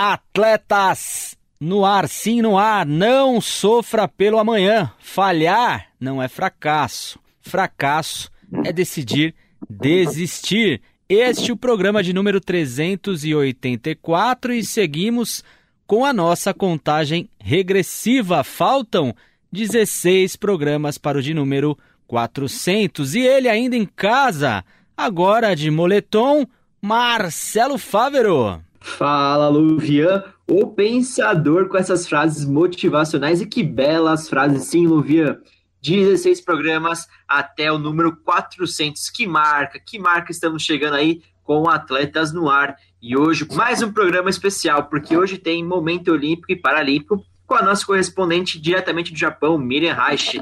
Atletas 0.00 1.36
no 1.60 1.84
ar, 1.84 2.08
sim, 2.08 2.40
no 2.40 2.56
ar. 2.56 2.86
Não 2.86 3.40
sofra 3.40 4.06
pelo 4.06 4.38
amanhã. 4.38 4.92
Falhar 5.00 5.88
não 5.98 6.22
é 6.22 6.28
fracasso. 6.28 7.18
Fracasso 7.40 8.30
é 8.64 8.72
decidir 8.72 9.34
desistir. 9.68 10.80
Este 11.08 11.50
é 11.50 11.52
o 11.52 11.56
programa 11.56 12.00
de 12.00 12.12
número 12.12 12.40
384 12.40 14.52
e 14.52 14.62
seguimos 14.62 15.42
com 15.84 16.04
a 16.04 16.12
nossa 16.12 16.54
contagem 16.54 17.28
regressiva. 17.36 18.44
Faltam 18.44 19.12
16 19.50 20.36
programas 20.36 20.96
para 20.96 21.18
o 21.18 21.22
de 21.22 21.34
número 21.34 21.76
400 22.06 23.16
e 23.16 23.20
ele 23.22 23.48
ainda 23.48 23.74
em 23.74 23.84
casa, 23.84 24.64
agora 24.96 25.56
de 25.56 25.72
moletom, 25.72 26.46
Marcelo 26.80 27.78
Fávero. 27.78 28.62
Fala, 28.80 29.48
Luvian, 29.48 30.24
o 30.46 30.66
pensador 30.68 31.68
com 31.68 31.76
essas 31.76 32.08
frases 32.08 32.44
motivacionais 32.44 33.40
e 33.40 33.46
que 33.46 33.62
belas 33.62 34.28
frases, 34.28 34.64
sim, 34.64 34.86
Luvian. 34.86 35.38
16 35.82 36.40
programas 36.40 37.06
até 37.26 37.70
o 37.70 37.78
número 37.78 38.16
400. 38.16 39.10
Que 39.10 39.26
marca, 39.26 39.78
que 39.78 39.98
marca 39.98 40.32
estamos 40.32 40.62
chegando 40.62 40.94
aí 40.94 41.22
com 41.44 41.68
Atletas 41.68 42.32
no 42.32 42.48
Ar. 42.48 42.76
E 43.00 43.16
hoje, 43.16 43.46
mais 43.54 43.82
um 43.82 43.92
programa 43.92 44.28
especial, 44.28 44.84
porque 44.84 45.16
hoje 45.16 45.38
tem 45.38 45.64
Momento 45.64 46.12
Olímpico 46.12 46.52
e 46.52 46.56
Paralímpico 46.56 47.24
com 47.46 47.54
a 47.54 47.62
nossa 47.62 47.86
correspondente 47.86 48.60
diretamente 48.60 49.12
do 49.12 49.18
Japão, 49.18 49.56
Miriam 49.56 49.94
Reich 49.94 50.38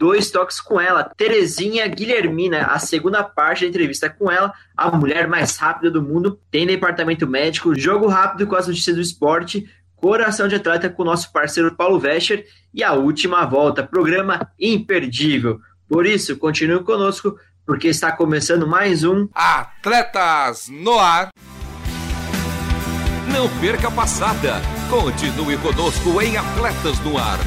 dois 0.00 0.30
toques 0.30 0.58
com 0.58 0.80
ela. 0.80 1.04
Terezinha 1.04 1.86
Guilhermina, 1.86 2.62
a 2.62 2.78
segunda 2.78 3.22
parte 3.22 3.60
da 3.60 3.68
entrevista 3.68 4.08
com 4.08 4.30
ela, 4.32 4.50
a 4.74 4.90
mulher 4.90 5.28
mais 5.28 5.58
rápida 5.58 5.90
do 5.90 6.02
mundo, 6.02 6.40
tem 6.50 6.66
departamento 6.66 7.28
médico, 7.28 7.78
jogo 7.78 8.06
rápido 8.08 8.46
com 8.46 8.56
as 8.56 8.66
notícias 8.66 8.96
do 8.96 9.02
esporte, 9.02 9.68
coração 9.94 10.48
de 10.48 10.54
atleta 10.54 10.88
com 10.88 11.02
o 11.02 11.04
nosso 11.04 11.30
parceiro 11.30 11.76
Paulo 11.76 12.00
Vescher 12.00 12.46
e 12.72 12.82
a 12.82 12.94
última 12.94 13.44
volta, 13.44 13.82
programa 13.82 14.50
imperdível. 14.58 15.60
Por 15.86 16.06
isso, 16.06 16.38
continue 16.38 16.82
conosco, 16.82 17.36
porque 17.66 17.88
está 17.88 18.10
começando 18.10 18.66
mais 18.66 19.04
um 19.04 19.28
Atletas 19.34 20.68
no 20.70 20.98
Ar. 20.98 21.28
Não 23.30 23.48
perca 23.60 23.88
a 23.88 23.90
passada. 23.90 24.62
Continue 24.88 25.58
conosco 25.58 26.20
em 26.22 26.38
Atletas 26.38 26.98
no 27.00 27.18
Ar. 27.18 27.38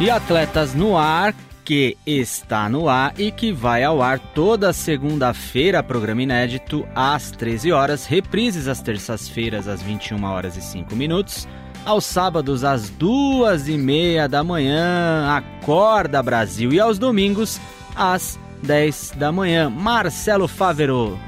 E 0.00 0.08
Atletas 0.08 0.74
no 0.74 0.96
Ar, 0.96 1.34
que 1.62 1.94
está 2.06 2.70
no 2.70 2.88
ar 2.88 3.12
e 3.18 3.30
que 3.30 3.52
vai 3.52 3.84
ao 3.84 4.00
ar 4.00 4.18
toda 4.18 4.72
segunda-feira, 4.72 5.82
programa 5.82 6.22
inédito 6.22 6.88
às 6.94 7.30
13 7.30 7.70
horas, 7.70 8.06
reprises 8.06 8.66
às 8.66 8.80
terças-feiras 8.80 9.68
às 9.68 9.82
21 9.82 10.24
horas 10.24 10.56
e 10.56 10.62
5 10.62 10.96
minutos, 10.96 11.46
aos 11.84 12.06
sábados 12.06 12.64
às 12.64 12.88
duas 12.88 13.68
e 13.68 13.76
meia 13.76 14.26
da 14.26 14.42
manhã, 14.42 15.36
Acorda 15.36 16.22
Brasil, 16.22 16.72
e 16.72 16.80
aos 16.80 16.98
domingos 16.98 17.60
às 17.94 18.40
10 18.62 19.12
da 19.16 19.30
manhã. 19.30 19.68
Marcelo 19.68 20.48
Favero, 20.48 21.18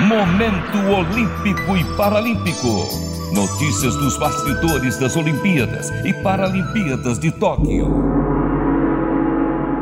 Momento 0.00 0.76
Olímpico 0.94 1.74
e 1.74 1.96
Paralímpico. 1.96 2.86
Notícias 3.32 3.96
dos 3.96 4.18
bastidores 4.18 4.98
das 4.98 5.16
Olimpíadas 5.16 5.88
e 6.04 6.12
Paralimpíadas 6.22 7.18
de 7.18 7.32
Tóquio. 7.32 7.88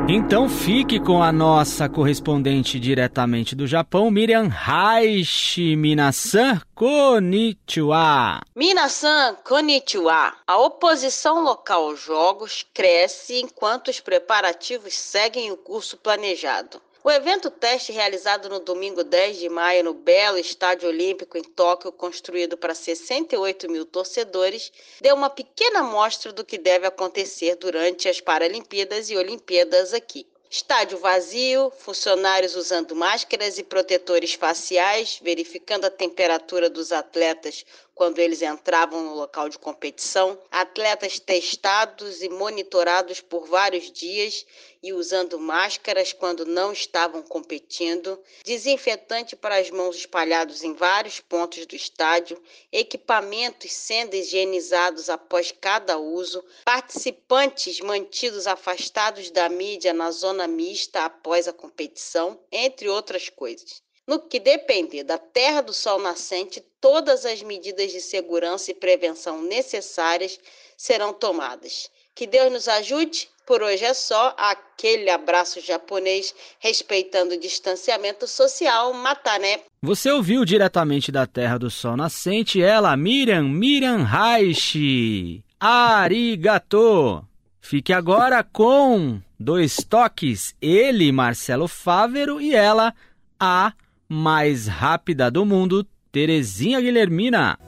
Então 0.09 0.49
fique 0.49 1.01
com 1.01 1.21
a 1.21 1.33
nossa 1.33 1.89
correspondente 1.89 2.79
diretamente 2.79 3.57
do 3.57 3.67
Japão, 3.67 4.09
Miriam 4.09 4.47
Raishi 4.47 5.75
Minasan 5.75 6.61
Konnichiwa. 6.77 8.41
Minasan 8.55 9.35
Konnichiwa. 9.43 10.33
A 10.47 10.59
oposição 10.59 11.43
local 11.43 11.87
aos 11.89 12.01
Jogos 12.01 12.65
cresce 12.73 13.41
enquanto 13.41 13.89
os 13.89 13.99
preparativos 13.99 14.95
seguem 14.95 15.51
o 15.51 15.57
curso 15.57 15.97
planejado. 15.97 16.81
O 17.07 17.11
evento 17.11 17.51
teste 17.51 17.93
realizado 17.93 18.49
no 18.49 18.59
domingo 18.59 19.05
10 19.05 19.37
de 19.37 19.51
maio 19.51 19.85
no 19.85 19.93
belo 19.93 20.39
Estádio 20.39 20.89
Olímpico 20.89 21.37
em 21.37 21.43
Tóquio, 21.43 21.93
construído 21.93 22.57
para 22.57 22.75
68 22.75 23.71
mil 23.71 23.85
torcedores, 23.85 24.73
deu 25.03 25.15
uma 25.15 25.29
pequena 25.29 25.81
amostra 25.81 26.33
do 26.33 26.43
que 26.43 26.57
deve 26.57 26.87
acontecer 26.87 27.57
durante 27.57 28.09
as 28.09 28.23
Paralimpíadas 28.23 29.11
e 29.11 29.19
Olimpíadas 29.19 29.93
aqui. 29.93 30.27
Estádio 30.49 30.97
vazio, 30.97 31.71
funcionários 31.79 32.57
usando 32.57 32.97
máscaras 32.97 33.59
e 33.59 33.63
protetores 33.63 34.33
faciais, 34.33 35.21
verificando 35.21 35.85
a 35.85 35.91
temperatura 35.91 36.71
dos 36.71 36.91
atletas 36.91 37.67
quando 37.95 38.19
eles 38.19 38.43
entravam 38.43 39.03
no 39.03 39.15
local 39.15 39.49
de 39.49 39.59
competição, 39.59 40.39
atletas 40.51 41.19
testados 41.19 42.23
e 42.23 42.29
monitorados 42.29 43.21
por 43.21 43.47
vários 43.47 43.91
dias 43.91 44.45
e 44.83 44.93
usando 44.93 45.39
máscaras 45.39 46.13
quando 46.13 46.45
não 46.45 46.73
estavam 46.73 47.23
competindo, 47.23 48.21
desinfetante 48.45 49.37
para 49.37 49.57
as 49.57 49.71
mãos 49.71 49.97
espalhados 49.97 50.63
em 50.63 50.75
vários 50.75 51.21
pontos 51.21 51.65
do 51.67 51.75
estádio, 51.77 52.43
equipamentos 52.71 53.73
sendo 53.73 54.15
higienizados 54.15 55.09
após 55.09 55.53
cada 55.53 55.97
uso, 55.97 56.45
participantes 56.65 57.81
mantidos 57.81 58.47
afastados 58.47 59.31
da 59.31 59.49
mídia 59.49 59.93
na 59.93 60.11
zona 60.11 60.47
mista 60.49 61.05
após 61.05 61.47
a 61.47 61.53
competição, 61.53 62.39
entre 62.51 62.89
outras 62.89 63.29
coisas. 63.29 63.84
No 64.07 64.19
que 64.19 64.39
depender 64.39 65.03
da 65.03 65.17
Terra 65.17 65.63
do 65.63 65.73
Sol 65.73 65.99
nascente, 65.99 66.63
todas 66.81 67.25
as 67.25 67.43
medidas 67.43 67.91
de 67.91 68.01
segurança 68.01 68.71
e 68.71 68.75
prevenção 68.75 69.43
necessárias 69.43 70.39
serão 70.77 71.13
tomadas. 71.13 71.91
Que 72.15 72.27
Deus 72.27 72.53
nos 72.53 72.69
ajude. 72.69 73.29
Por 73.47 73.63
hoje 73.63 73.85
é 73.85 73.93
só 73.93 74.35
aquele 74.39 75.11
abraço 75.11 75.61
japonês 75.61 76.35
respeitando 76.59 77.35
o 77.35 77.41
distanciamento 77.41 78.27
social, 78.27 78.93
Matané. 78.95 79.61
Você 79.83 80.11
ouviu 80.11 80.45
diretamente 80.45 81.11
da 81.11 81.27
Terra 81.27 81.59
do 81.59 81.71
Sol 81.71 81.97
Nascente 81.97 82.63
ela, 82.63 82.97
Miriam, 82.97 83.45
Miriam 83.45 84.03
Raishi. 84.03 85.43
Arigato. 85.59 87.27
Fique 87.61 87.93
agora 87.93 88.45
com 88.45 89.21
dois 89.41 89.77
toques, 89.77 90.55
ele, 90.61 91.11
Marcelo 91.11 91.67
Fávero, 91.67 92.39
e 92.41 92.55
ela, 92.55 92.95
a 93.41 93.73
mais 94.09 94.67
rápida 94.67 95.31
do 95.31 95.45
mundo, 95.45 95.87
Terezinha 96.11 96.81
Guilhermina. 96.81 97.59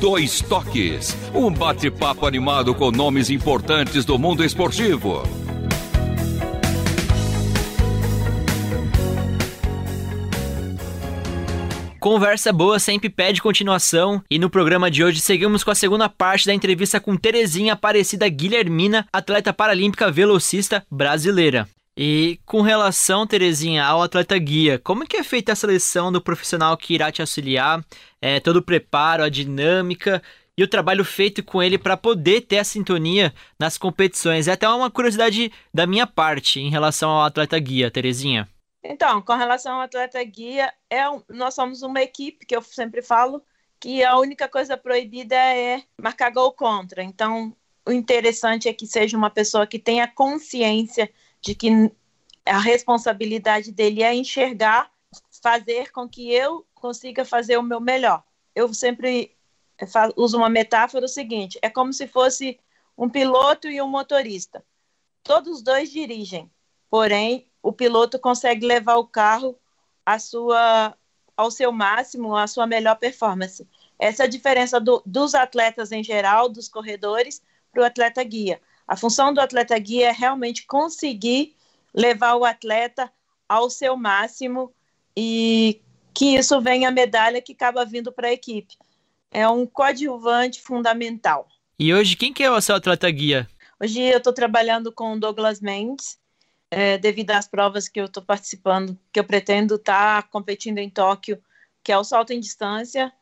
Dois 0.00 0.40
toques, 0.42 1.16
um 1.34 1.50
bate-papo 1.50 2.26
animado 2.26 2.74
com 2.74 2.90
nomes 2.90 3.30
importantes 3.30 4.04
do 4.04 4.18
mundo 4.18 4.44
esportivo. 4.44 5.22
Conversa 12.06 12.52
boa 12.52 12.78
sempre 12.78 13.10
pede 13.10 13.42
continuação 13.42 14.22
e 14.30 14.38
no 14.38 14.48
programa 14.48 14.88
de 14.88 15.02
hoje 15.02 15.20
seguimos 15.20 15.64
com 15.64 15.72
a 15.72 15.74
segunda 15.74 16.08
parte 16.08 16.46
da 16.46 16.54
entrevista 16.54 17.00
com 17.00 17.16
Terezinha 17.16 17.72
Aparecida 17.72 18.28
Guilhermina, 18.28 19.08
atleta 19.12 19.52
paralímpica 19.52 20.08
velocista 20.08 20.86
brasileira. 20.88 21.66
E 21.98 22.38
com 22.44 22.60
relação, 22.60 23.26
Terezinha, 23.26 23.82
ao 23.82 24.02
atleta 24.02 24.36
guia, 24.36 24.78
como 24.78 25.04
é 25.04 25.06
que 25.06 25.16
é 25.16 25.24
feita 25.24 25.52
a 25.52 25.56
seleção 25.56 26.12
do 26.12 26.20
profissional 26.20 26.76
que 26.76 26.92
irá 26.92 27.10
te 27.10 27.22
auxiliar? 27.22 27.82
É, 28.20 28.38
todo 28.38 28.58
o 28.58 28.62
preparo, 28.62 29.22
a 29.22 29.30
dinâmica 29.30 30.22
e 30.58 30.62
o 30.62 30.68
trabalho 30.68 31.06
feito 31.06 31.42
com 31.42 31.62
ele 31.62 31.78
para 31.78 31.96
poder 31.96 32.42
ter 32.42 32.58
a 32.58 32.64
sintonia 32.64 33.32
nas 33.58 33.78
competições. 33.78 34.46
É 34.46 34.52
até 34.52 34.68
uma 34.68 34.90
curiosidade 34.90 35.50
da 35.72 35.86
minha 35.86 36.06
parte 36.06 36.60
em 36.60 36.68
relação 36.68 37.08
ao 37.08 37.24
atleta 37.24 37.58
guia, 37.58 37.90
Terezinha. 37.90 38.46
Então, 38.84 39.22
com 39.22 39.34
relação 39.34 39.76
ao 39.76 39.80
atleta 39.80 40.22
guia, 40.22 40.70
é 40.90 41.08
um, 41.08 41.22
nós 41.30 41.54
somos 41.54 41.82
uma 41.82 42.02
equipe, 42.02 42.44
que 42.44 42.54
eu 42.54 42.60
sempre 42.60 43.00
falo, 43.00 43.42
que 43.80 44.04
a 44.04 44.18
única 44.18 44.48
coisa 44.48 44.76
proibida 44.76 45.34
é 45.34 45.82
marcar 46.00 46.30
gol 46.30 46.52
contra. 46.52 47.02
Então, 47.02 47.56
o 47.86 47.90
interessante 47.90 48.68
é 48.68 48.72
que 48.74 48.86
seja 48.86 49.16
uma 49.16 49.30
pessoa 49.30 49.66
que 49.66 49.78
tenha 49.78 50.06
consciência 50.06 51.10
de 51.40 51.54
que 51.54 51.90
a 52.44 52.58
responsabilidade 52.58 53.72
dele 53.72 54.02
é 54.02 54.14
enxergar, 54.14 54.90
fazer 55.42 55.90
com 55.92 56.08
que 56.08 56.32
eu 56.32 56.66
consiga 56.74 57.24
fazer 57.24 57.56
o 57.56 57.62
meu 57.62 57.80
melhor. 57.80 58.22
Eu 58.54 58.72
sempre 58.72 59.36
uso 60.16 60.36
uma 60.36 60.48
metáfora 60.48 61.04
o 61.04 61.08
seguinte: 61.08 61.58
é 61.62 61.68
como 61.68 61.92
se 61.92 62.06
fosse 62.06 62.58
um 62.96 63.08
piloto 63.08 63.68
e 63.68 63.80
um 63.82 63.88
motorista. 63.88 64.64
Todos 65.22 65.62
dois 65.62 65.90
dirigem, 65.90 66.50
porém 66.88 67.50
o 67.62 67.72
piloto 67.72 68.18
consegue 68.18 68.64
levar 68.64 68.96
o 68.96 69.06
carro 69.06 69.58
à 70.04 70.18
sua, 70.18 70.96
ao 71.36 71.50
seu 71.50 71.72
máximo, 71.72 72.36
à 72.36 72.46
sua 72.46 72.66
melhor 72.66 72.96
performance. 72.96 73.66
Essa 73.98 74.22
é 74.22 74.26
a 74.26 74.28
diferença 74.28 74.78
do, 74.78 75.02
dos 75.04 75.34
atletas 75.34 75.90
em 75.90 76.02
geral, 76.02 76.48
dos 76.48 76.68
corredores, 76.68 77.42
para 77.72 77.82
o 77.82 77.84
atleta 77.84 78.22
guia. 78.22 78.60
A 78.86 78.96
função 78.96 79.32
do 79.34 79.40
atleta 79.40 79.78
guia 79.78 80.08
é 80.08 80.12
realmente 80.12 80.66
conseguir 80.66 81.56
levar 81.92 82.34
o 82.36 82.44
atleta 82.44 83.10
ao 83.48 83.68
seu 83.68 83.96
máximo 83.96 84.72
e 85.16 85.80
que 86.14 86.36
isso 86.36 86.60
venha 86.60 86.88
a 86.88 86.92
medalha 86.92 87.42
que 87.42 87.52
acaba 87.52 87.84
vindo 87.84 88.12
para 88.12 88.28
a 88.28 88.32
equipe. 88.32 88.76
É 89.30 89.48
um 89.48 89.66
coadjuvante 89.66 90.62
fundamental. 90.62 91.48
E 91.78 91.92
hoje, 91.92 92.16
quem 92.16 92.32
que 92.32 92.42
é 92.42 92.50
o 92.50 92.60
seu 92.60 92.76
atleta 92.76 93.10
guia? 93.10 93.48
Hoje 93.78 94.00
eu 94.00 94.18
estou 94.18 94.32
trabalhando 94.32 94.90
com 94.90 95.12
o 95.12 95.20
Douglas 95.20 95.60
Mendes, 95.60 96.18
é, 96.70 96.96
devido 96.96 97.32
às 97.32 97.46
provas 97.46 97.88
que 97.88 98.00
eu 98.00 98.06
estou 98.06 98.22
participando, 98.22 98.98
que 99.12 99.20
eu 99.20 99.24
pretendo 99.24 99.74
estar 99.74 100.22
tá 100.22 100.28
competindo 100.28 100.78
em 100.78 100.88
Tóquio, 100.88 101.42
que 101.82 101.92
é 101.92 101.98
o 101.98 102.04
salto 102.04 102.32
em 102.32 102.40
distância 102.40 103.12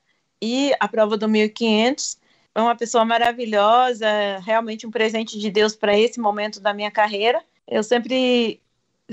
e 0.41 0.73
a 0.79 0.87
prova 0.87 1.17
do 1.17 1.29
1500. 1.29 2.19
É 2.55 2.61
uma 2.61 2.77
pessoa 2.77 3.05
maravilhosa, 3.05 4.07
realmente 4.45 4.87
um 4.87 4.91
presente 4.91 5.39
de 5.39 5.51
Deus 5.51 5.75
para 5.75 5.99
esse 5.99 6.21
momento 6.21 6.61
da 6.61 6.73
minha 6.73 6.91
carreira. 6.91 7.43
Eu 7.67 7.83
sempre 7.83 8.61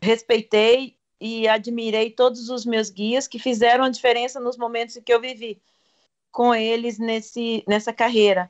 respeitei 0.01 0.95
e 1.19 1.47
admirei 1.47 2.11
todos 2.11 2.49
os 2.49 2.65
meus 2.65 2.89
guias 2.89 3.27
que 3.27 3.39
fizeram 3.39 3.83
a 3.83 3.89
diferença 3.89 4.39
nos 4.39 4.57
momentos 4.57 4.97
que 5.03 5.13
eu 5.13 5.19
vivi 5.19 5.59
com 6.31 6.53
eles 6.53 6.97
nesse, 6.97 7.63
nessa 7.67 7.91
carreira. 7.91 8.49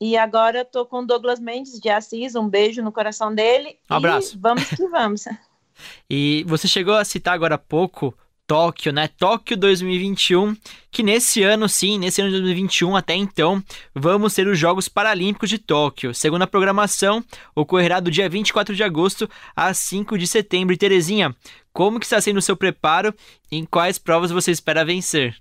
E 0.00 0.16
agora 0.16 0.60
eu 0.60 0.64
tô 0.64 0.86
com 0.86 1.04
Douglas 1.04 1.38
Mendes 1.38 1.78
de 1.78 1.90
Assis, 1.90 2.34
um 2.34 2.48
beijo 2.48 2.82
no 2.82 2.90
coração 2.90 3.34
dele. 3.34 3.78
Um 3.90 3.94
abraço. 3.94 4.38
vamos 4.40 4.68
que 4.68 4.86
vamos. 4.88 5.24
e 6.08 6.44
você 6.46 6.66
chegou 6.66 6.94
a 6.94 7.04
citar 7.04 7.34
agora 7.34 7.56
há 7.56 7.58
pouco 7.58 8.16
Tóquio, 8.50 8.92
né? 8.92 9.06
Tóquio 9.06 9.56
2021, 9.56 10.56
que 10.90 11.04
nesse 11.04 11.40
ano, 11.40 11.68
sim, 11.68 12.00
nesse 12.00 12.20
ano 12.20 12.32
de 12.32 12.36
2021 12.38 12.96
até 12.96 13.14
então, 13.14 13.62
vamos 13.94 14.34
ter 14.34 14.48
os 14.48 14.58
Jogos 14.58 14.88
Paralímpicos 14.88 15.48
de 15.48 15.56
Tóquio. 15.56 16.12
Segundo 16.12 16.42
a 16.42 16.48
programação, 16.48 17.24
ocorrerá 17.54 18.00
do 18.00 18.10
dia 18.10 18.28
24 18.28 18.74
de 18.74 18.82
agosto 18.82 19.30
a 19.54 19.72
5 19.72 20.18
de 20.18 20.26
setembro. 20.26 20.74
E 20.74 20.76
Terezinha, 20.76 21.32
como 21.72 22.00
que 22.00 22.06
está 22.06 22.20
sendo 22.20 22.38
o 22.38 22.42
seu 22.42 22.56
preparo 22.56 23.14
e 23.52 23.56
em 23.56 23.64
quais 23.64 23.98
provas 23.98 24.32
você 24.32 24.50
espera 24.50 24.84
vencer? 24.84 25.36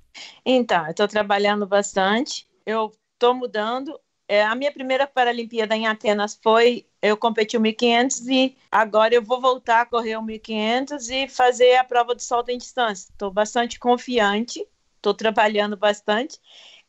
Então, 0.45 0.85
eu 0.85 0.91
estou 0.91 1.07
trabalhando 1.07 1.65
bastante, 1.65 2.45
eu 2.63 2.91
estou 3.15 3.33
mudando, 3.33 3.99
é, 4.29 4.43
a 4.43 4.53
minha 4.53 4.71
primeira 4.71 5.07
Paralimpíada 5.07 5.75
em 5.75 5.87
Atenas 5.87 6.39
foi 6.39 6.85
eu 7.01 7.17
competi 7.17 7.57
o 7.57 7.59
1500 7.59 8.27
e 8.27 8.55
agora 8.71 9.15
eu 9.15 9.23
vou 9.23 9.41
voltar 9.41 9.81
a 9.81 9.85
correr 9.87 10.17
o 10.17 10.21
1500 10.21 11.09
e 11.09 11.27
fazer 11.27 11.77
a 11.77 11.83
prova 11.83 12.13
do 12.13 12.21
salto 12.21 12.49
em 12.49 12.57
distância. 12.59 13.09
Estou 13.09 13.31
bastante 13.31 13.79
confiante, 13.79 14.63
estou 14.97 15.15
trabalhando 15.15 15.75
bastante. 15.75 16.39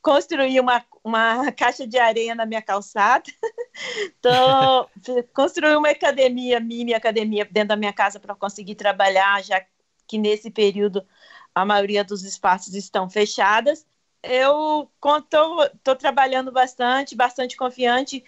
Construí 0.03 0.61
uma, 0.61 0.85
uma 1.03 1.51
caixa 1.57 1.87
de 1.87 1.99
areia 1.99 2.35
na 2.35 2.45
minha 2.45 2.61
calçada. 2.61 3.25
tô, 4.21 5.25
construí 5.33 5.75
uma 5.75 5.89
academia, 5.89 6.61
mini 6.61 6.93
academia 6.93 7.49
dentro 7.51 7.69
da 7.69 7.77
minha 7.77 7.93
casa 7.93 8.21
para 8.21 8.35
conseguir 8.35 8.75
trabalhar, 8.75 9.43
já 9.43 9.65
que 10.07 10.19
nesse 10.19 10.51
período 10.51 11.07
a 11.55 11.65
maioria 11.65 12.05
dos 12.05 12.23
espaços 12.23 12.75
estão 12.75 13.09
fechadas 13.09 13.87
eu 14.23 14.91
estou 15.75 15.97
trabalhando 15.97 16.53
bastante, 16.53 17.17
bastante 17.17 17.57
confiante 17.57 18.25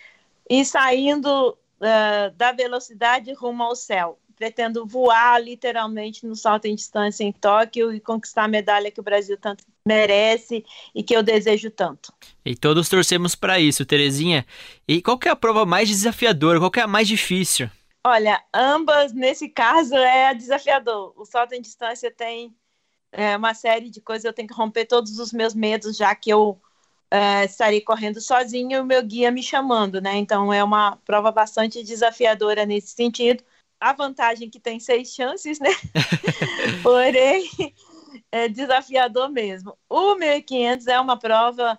e 0.49 0.65
saindo 0.65 1.51
uh, 1.51 2.31
da 2.37 2.53
velocidade 2.53 3.33
rumo 3.33 3.63
ao 3.63 3.77
céu. 3.77 4.19
Pretendo 4.37 4.87
voar 4.87 5.41
literalmente 5.41 6.27
no 6.27 6.35
salto 6.35 6.65
em 6.65 6.75
distância 6.75 7.23
em 7.23 7.31
Tóquio 7.31 7.93
e 7.93 8.01
conquistar 8.01 8.45
a 8.45 8.49
medalha 8.49 8.91
que 8.91 8.99
o 8.99 9.03
Brasil 9.03 9.37
tanto 9.37 9.65
merece 9.87 10.65
e 10.95 11.03
que 11.03 11.15
eu 11.15 11.23
desejo 11.23 11.71
tanto. 11.71 12.13
E 12.45 12.57
todos 12.57 12.89
torcemos 12.89 13.35
para 13.35 13.61
isso, 13.61 13.85
Terezinha. 13.85 14.45
E 14.89 15.01
qual 15.01 15.19
é 15.25 15.29
a 15.29 15.37
prova 15.37 15.65
mais 15.65 15.89
desafiadora? 15.89 16.59
Qual 16.59 16.73
é 16.77 16.81
a 16.81 16.89
mais 16.89 17.07
difícil? 17.07 17.71
Olha, 18.05 18.43
ambas 18.53 19.13
nesse 19.13 19.49
caso 19.49 19.95
é 19.95 20.35
desafiador. 20.35 21.13
O 21.17 21.25
salto 21.25 21.53
em 21.53 21.61
distância 21.61 22.11
tem 22.11 22.53
é, 23.13 23.37
uma 23.37 23.55
série 23.55 23.91
de 23.91 24.01
coisas, 24.01 24.25
eu 24.25 24.33
tenho 24.33 24.49
que 24.49 24.55
romper 24.55 24.87
todos 24.87 25.19
os 25.19 25.33
meus 25.33 25.55
medos, 25.55 25.97
já 25.97 26.15
que 26.15 26.31
eu 26.31 26.59
é, 27.11 27.45
estarei 27.45 27.81
correndo 27.81 28.21
sozinho 28.21 28.73
e 28.73 28.81
o 28.81 28.85
meu 28.85 29.03
guia 29.03 29.31
me 29.31 29.43
chamando, 29.43 30.01
né? 30.01 30.17
Então 30.17 30.53
é 30.53 30.65
uma 30.65 30.97
prova 31.05 31.31
bastante 31.31 31.85
desafiadora 31.85 32.65
nesse 32.65 32.95
sentido. 32.95 33.45
A 33.79 33.93
vantagem 33.93 34.49
é 34.49 34.51
que 34.51 34.59
tem 34.59 34.81
seis 34.81 35.13
chances, 35.13 35.61
né? 35.61 35.71
Porém, 36.83 37.51
é 38.31 38.49
desafiador 38.49 39.29
mesmo. 39.29 39.77
O 39.89 40.15
1500 40.15 40.87
é 40.87 40.99
uma 40.99 41.19
prova 41.19 41.79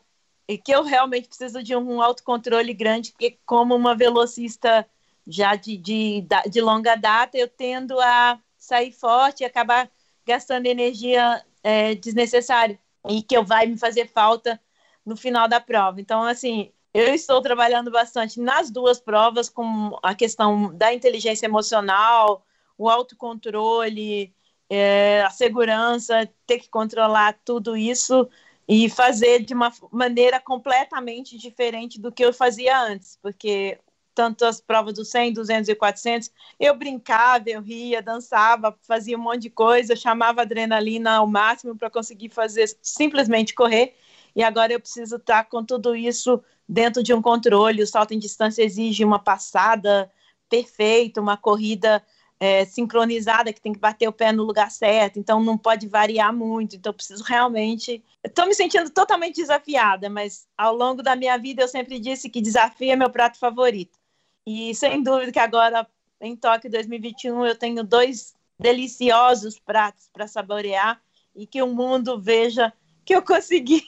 que 0.63 0.71
eu 0.71 0.83
realmente 0.83 1.27
preciso 1.27 1.63
de 1.63 1.75
um 1.75 2.01
autocontrole 2.01 2.74
grande, 2.74 3.12
porque 3.12 3.39
como 3.45 3.75
uma 3.75 3.95
velocista 3.95 4.88
já 5.25 5.56
de, 5.56 5.77
de, 5.77 6.25
de 6.50 6.62
longa 6.62 6.95
data, 6.95 7.38
eu 7.38 7.47
tendo 7.47 8.00
a 8.00 8.38
sair 8.57 8.91
forte 8.91 9.41
e 9.41 9.45
acabar 9.45 9.89
gastando 10.25 10.65
energia 10.65 11.43
é, 11.63 11.95
desnecessária 11.95 12.79
e 13.09 13.21
que 13.21 13.39
vai 13.41 13.65
me 13.65 13.77
fazer 13.77 14.07
falta 14.07 14.59
no 15.05 15.15
final 15.15 15.47
da 15.47 15.59
prova. 15.59 15.99
Então, 15.99 16.23
assim, 16.23 16.71
eu 16.93 17.13
estou 17.13 17.41
trabalhando 17.41 17.91
bastante 17.91 18.39
nas 18.39 18.69
duas 18.69 18.99
provas 18.99 19.49
com 19.49 19.97
a 20.01 20.13
questão 20.15 20.75
da 20.75 20.93
inteligência 20.93 21.45
emocional, 21.45 22.45
o 22.77 22.89
autocontrole, 22.89 24.33
é, 24.69 25.23
a 25.23 25.29
segurança, 25.29 26.29
ter 26.45 26.59
que 26.59 26.69
controlar 26.69 27.39
tudo 27.43 27.75
isso 27.75 28.29
e 28.67 28.89
fazer 28.89 29.43
de 29.43 29.53
uma 29.53 29.71
maneira 29.91 30.39
completamente 30.39 31.37
diferente 31.37 31.99
do 31.99 32.11
que 32.11 32.23
eu 32.23 32.33
fazia 32.33 32.80
antes, 32.80 33.18
porque 33.21 33.80
tanto 34.13 34.45
as 34.45 34.61
provas 34.61 34.93
do 34.93 35.03
100, 35.05 35.33
200 35.33 35.69
e 35.69 35.75
400, 35.75 36.31
eu 36.59 36.75
brincava, 36.75 37.49
eu 37.49 37.61
ria, 37.61 38.01
dançava, 38.01 38.77
fazia 38.81 39.17
um 39.17 39.21
monte 39.21 39.43
de 39.43 39.49
coisa, 39.49 39.95
chamava 39.95 40.41
adrenalina 40.41 41.15
ao 41.15 41.27
máximo 41.27 41.75
para 41.75 41.89
conseguir 41.89 42.29
fazer 42.29 42.69
simplesmente 42.81 43.53
correr. 43.53 43.95
E 44.35 44.43
agora 44.43 44.73
eu 44.73 44.79
preciso 44.79 45.17
estar 45.17 45.45
com 45.45 45.63
tudo 45.63 45.95
isso 45.95 46.41
dentro 46.67 47.03
de 47.03 47.13
um 47.13 47.21
controle. 47.21 47.83
O 47.83 47.87
salto 47.87 48.13
em 48.13 48.19
distância 48.19 48.63
exige 48.63 49.03
uma 49.03 49.19
passada 49.19 50.11
perfeita, 50.49 51.21
uma 51.21 51.37
corrida 51.37 52.03
é, 52.39 52.65
sincronizada, 52.65 53.53
que 53.53 53.61
tem 53.61 53.71
que 53.71 53.79
bater 53.79 54.07
o 54.07 54.11
pé 54.11 54.31
no 54.31 54.43
lugar 54.43 54.69
certo, 54.69 55.17
então 55.17 55.41
não 55.41 55.57
pode 55.57 55.87
variar 55.87 56.33
muito. 56.33 56.75
Então, 56.75 56.93
preciso 56.93 57.23
realmente. 57.23 58.03
Estou 58.23 58.45
me 58.45 58.53
sentindo 58.53 58.89
totalmente 58.89 59.37
desafiada, 59.37 60.09
mas 60.09 60.45
ao 60.57 60.75
longo 60.75 61.01
da 61.01 61.15
minha 61.15 61.37
vida 61.37 61.63
eu 61.63 61.67
sempre 61.67 61.99
disse 61.99 62.29
que 62.29 62.41
desafio 62.41 62.91
é 62.91 62.95
meu 62.95 63.09
prato 63.09 63.39
favorito. 63.39 63.97
E 64.45 64.76
sem 64.76 65.02
dúvida 65.02 65.31
que 65.31 65.40
agora, 65.40 65.88
em 66.19 66.35
Tóquio 66.35 66.69
2021, 66.69 67.45
eu 67.45 67.56
tenho 67.56 67.83
dois 67.83 68.35
deliciosos 68.59 69.59
pratos 69.59 70.09
para 70.12 70.28
saborear 70.28 71.02
e 71.35 71.47
que 71.47 71.62
o 71.62 71.68
mundo 71.68 72.19
veja 72.19 72.71
que 73.06 73.16
eu 73.16 73.21
consegui. 73.21 73.83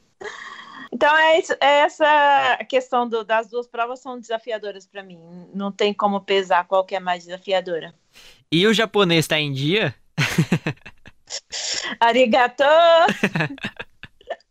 então, 0.92 1.16
é, 1.16 1.38
isso, 1.38 1.52
é 1.60 1.80
essa 1.80 2.58
questão 2.68 3.08
do, 3.08 3.24
das 3.24 3.48
duas 3.48 3.66
provas 3.66 4.00
são 4.00 4.18
desafiadoras 4.18 4.86
para 4.86 5.02
mim. 5.02 5.18
Não 5.54 5.72
tem 5.72 5.94
como 5.94 6.20
pesar 6.20 6.64
qual 6.64 6.84
que 6.84 6.94
é 6.94 7.00
mais 7.00 7.24
desafiadora. 7.24 7.94
E 8.50 8.66
o 8.66 8.74
japonês 8.74 9.24
está 9.24 9.38
em 9.38 9.52
dia? 9.52 9.94
Arigato! 12.00 12.64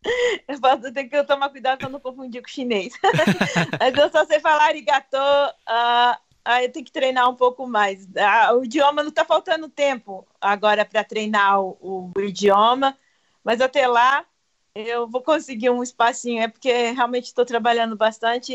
Eu 0.47 0.59
posso 0.59 0.91
ter 0.91 1.05
que 1.05 1.23
tomar 1.23 1.49
cuidado 1.49 1.79
para 1.79 1.89
não 1.89 1.99
confundir 1.99 2.41
com 2.41 2.47
chinês. 2.47 2.93
Mas 3.79 3.95
eu 3.95 4.09
só 4.09 4.25
sei 4.25 4.39
falar 4.39 4.65
arigato. 4.65 5.17
Uh, 5.17 6.13
uh, 6.47 6.61
eu 6.61 6.71
tenho 6.71 6.85
que 6.85 6.91
treinar 6.91 7.29
um 7.29 7.35
pouco 7.35 7.67
mais. 7.67 8.05
Uh, 8.05 8.57
o 8.59 8.65
idioma 8.65 9.03
não 9.03 9.09
está 9.09 9.25
faltando 9.25 9.69
tempo 9.69 10.25
agora 10.39 10.85
para 10.85 11.03
treinar 11.03 11.61
o, 11.61 12.11
o, 12.15 12.21
idioma, 12.21 12.97
mas 13.43 13.61
até 13.61 13.87
lá 13.87 14.25
eu 14.73 15.07
vou 15.07 15.21
conseguir 15.21 15.69
um 15.69 15.83
espacinho. 15.83 16.41
É 16.41 16.47
porque 16.47 16.91
realmente 16.91 17.25
estou 17.25 17.45
trabalhando 17.45 17.95
bastante. 17.95 18.53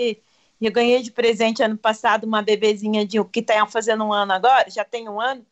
E 0.61 0.67
eu 0.67 0.73
ganhei 0.73 1.03
de 1.03 1.11
presente 1.11 1.63
ano 1.63 1.77
passado 1.77 2.25
uma 2.25 2.41
bebezinha 2.43 3.05
de, 3.05 3.23
que 3.25 3.41
está 3.41 3.67
fazendo 3.67 4.05
um 4.05 4.13
ano 4.13 4.33
agora, 4.33 4.71
já 4.71 4.85
tem 4.85 5.09
um 5.09 5.21
ano. 5.21 5.45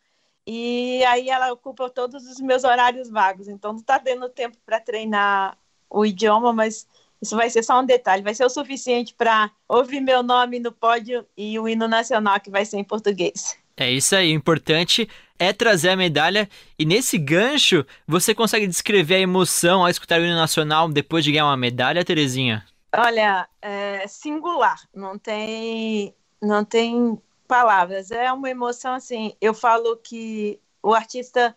E 0.47 1.05
aí 1.05 1.29
ela 1.29 1.53
ocupa 1.53 1.91
todos 1.91 2.27
os 2.27 2.41
meus 2.41 2.65
horários 2.65 3.11
vagos, 3.11 3.49
então 3.49 3.73
não 3.73 3.81
está 3.81 3.99
dando 3.99 4.29
tempo 4.29 4.57
para 4.65 4.81
treinar 4.81 5.57
o 5.91 6.07
idioma, 6.07 6.53
mas 6.53 6.87
isso 7.21 7.37
vai 7.37 7.51
ser 7.51 7.63
só 7.63 7.81
um 7.81 7.85
detalhe, 7.85 8.23
vai 8.23 8.35
ser 8.35 8.45
o 8.45 8.51
suficiente 8.51 9.15
para 9.15 9.51
ouvir 9.69 10.01
meu 10.01 10.23
nome 10.23 10.59
no 10.59 10.73
pódio 10.73 11.27
e 11.37 11.59
o 11.59 11.69
hino 11.69 11.87
nacional 11.87 12.41
que 12.41 12.51
vai 12.51 12.65
ser 12.65 12.79
em 12.79 12.85
português. 12.85 13.59
É 13.77 13.91
isso 13.91 14.15
aí, 14.15 14.33
o 14.33 14.37
importante 14.37 15.09
é 15.39 15.53
trazer 15.53 15.91
a 15.91 15.97
medalha 15.97 16.49
e 16.79 16.85
nesse 16.85 17.19
gancho 17.19 17.85
você 18.07 18.35
consegue 18.35 18.67
descrever 18.67 19.17
a 19.17 19.21
emoção 19.21 19.83
ao 19.83 19.89
escutar 19.89 20.21
o 20.21 20.25
hino 20.25 20.37
nacional 20.37 20.89
depois 20.89 21.25
de 21.25 21.33
ganhar 21.33 21.47
uma 21.47 21.57
medalha, 21.57 22.05
Terezinha? 22.05 22.65
Olha, 22.97 23.49
é 23.63 24.07
singular, 24.07 24.81
não 24.95 25.19
tem, 25.19 26.15
não 26.43 26.65
tem 26.65 27.19
palavras. 27.51 28.13
É 28.13 28.33
uma 28.33 28.49
emoção 28.49 28.95
assim. 28.95 29.35
Eu 29.41 29.53
falo 29.53 29.97
que 29.97 30.61
o 30.81 30.95
artista 30.95 31.57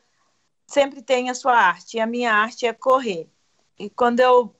sempre 0.65 1.03
tem 1.03 1.29
a 1.29 1.35
sua 1.35 1.55
arte. 1.55 1.97
E 1.97 1.99
a 1.99 2.07
minha 2.07 2.33
arte 2.33 2.65
é 2.65 2.73
correr. 2.73 3.29
E 3.77 3.89
quando 3.89 4.19
eu 4.19 4.55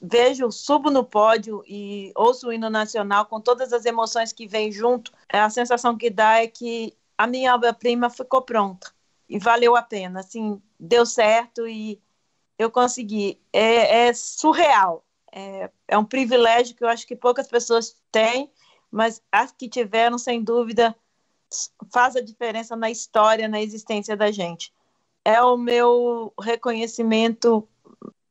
vejo, 0.00 0.50
subo 0.50 0.90
no 0.90 1.04
pódio 1.04 1.62
e 1.66 2.12
ouço 2.14 2.48
o 2.48 2.52
hino 2.52 2.70
nacional 2.70 3.26
com 3.26 3.40
todas 3.40 3.72
as 3.72 3.84
emoções 3.84 4.32
que 4.32 4.46
vêm 4.46 4.70
junto, 4.70 5.12
a 5.28 5.50
sensação 5.50 5.96
que 5.96 6.08
dá 6.08 6.42
é 6.42 6.46
que 6.46 6.96
a 7.18 7.26
minha 7.26 7.54
obra-prima 7.54 8.08
ficou 8.08 8.42
pronta 8.42 8.92
e 9.28 9.38
valeu 9.38 9.76
a 9.76 9.82
pena. 9.82 10.20
Assim, 10.20 10.60
deu 10.78 11.04
certo 11.04 11.66
e 11.66 12.00
eu 12.58 12.70
consegui. 12.70 13.40
É, 13.52 14.06
é 14.08 14.12
surreal. 14.14 15.04
É, 15.32 15.70
é 15.88 15.98
um 15.98 16.04
privilégio 16.04 16.76
que 16.76 16.84
eu 16.84 16.88
acho 16.88 17.06
que 17.06 17.16
poucas 17.16 17.48
pessoas 17.48 17.96
têm, 18.10 18.50
mas 18.90 19.22
as 19.30 19.52
que 19.52 19.68
tiveram, 19.68 20.18
sem 20.18 20.42
dúvida, 20.42 20.96
faz 21.92 22.16
a 22.16 22.20
diferença 22.20 22.76
na 22.76 22.90
história, 22.90 23.48
na 23.48 23.60
existência 23.60 24.16
da 24.16 24.30
gente 24.30 24.72
é 25.26 25.42
o 25.42 25.56
meu 25.56 26.32
reconhecimento 26.40 27.68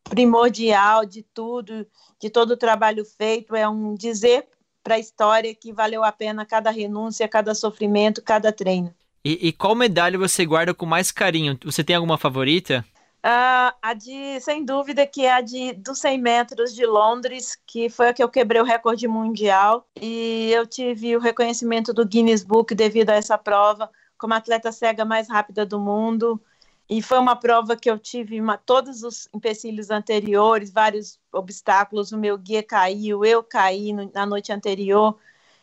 primordial 0.10 1.06
de 1.06 1.24
tudo, 1.24 1.86
de 2.20 2.30
todo 2.30 2.52
o 2.52 2.58
trabalho 2.58 3.04
feito, 3.06 3.56
é 3.56 3.68
um 3.68 3.96
dizer 3.96 4.48
para 4.84 4.96
a 4.96 5.00
história 5.00 5.54
que 5.54 5.74
valeu 5.74 6.04
a 6.04 6.12
pena 6.12 6.46
cada 6.46 6.70
renúncia, 6.70 7.28
cada 7.28 7.56
sofrimento, 7.56 8.22
cada 8.22 8.52
treino. 8.52 8.94
E, 9.24 9.48
e, 9.48 9.52
qual 9.52 9.74
medalha 9.74 10.20
você 10.20 10.46
guarda 10.46 10.72
com 10.72 10.86
mais 10.86 11.12
carinho? 11.12 11.58
Você 11.64 11.84
tem 11.84 11.96
alguma 11.96 12.16
favorita? 12.16 12.86
Uh, 13.26 13.74
a 13.82 13.96
de, 13.96 14.40
sem 14.40 14.64
dúvida, 14.64 15.08
que 15.08 15.26
é 15.26 15.34
a 15.34 15.42
de 15.42 15.74
dos 15.74 15.98
100 15.98 16.22
metros 16.22 16.76
de 16.76 16.86
Londres, 16.86 17.58
que 17.66 17.90
foi 17.90 18.10
a 18.10 18.14
que 18.14 18.22
eu 18.22 18.30
quebrei 18.30 18.62
o 18.62 18.66
recorde 18.66 19.08
mundial. 19.08 19.88
E 20.00 20.52
eu 20.54 20.68
tive 20.68 21.18
o 21.18 21.20
reconhecimento 21.20 21.92
do 21.92 22.06
Guinness 22.06 22.44
Book 22.44 22.76
devido 22.76 23.10
a 23.10 23.16
essa 23.16 23.36
prova, 23.36 23.90
como 24.16 24.36
atleta 24.36 24.72
cega 24.72 25.04
mais 25.04 25.28
rápida 25.28 25.66
do 25.66 25.80
mundo. 25.80 26.40
E 26.90 27.02
foi 27.02 27.18
uma 27.18 27.36
prova 27.36 27.76
que 27.76 27.90
eu 27.90 27.98
tive 27.98 28.40
uma, 28.40 28.58
todos 28.58 29.02
os 29.02 29.28
empecilhos 29.34 29.90
anteriores, 29.90 30.72
vários 30.72 31.20
obstáculos. 31.32 32.12
O 32.12 32.18
meu 32.18 32.38
guia 32.38 32.62
caiu, 32.62 33.26
eu 33.26 33.44
caí 33.44 33.92
no, 33.92 34.12
na 34.14 34.26
noite 34.26 34.52
anterior 34.52 35.18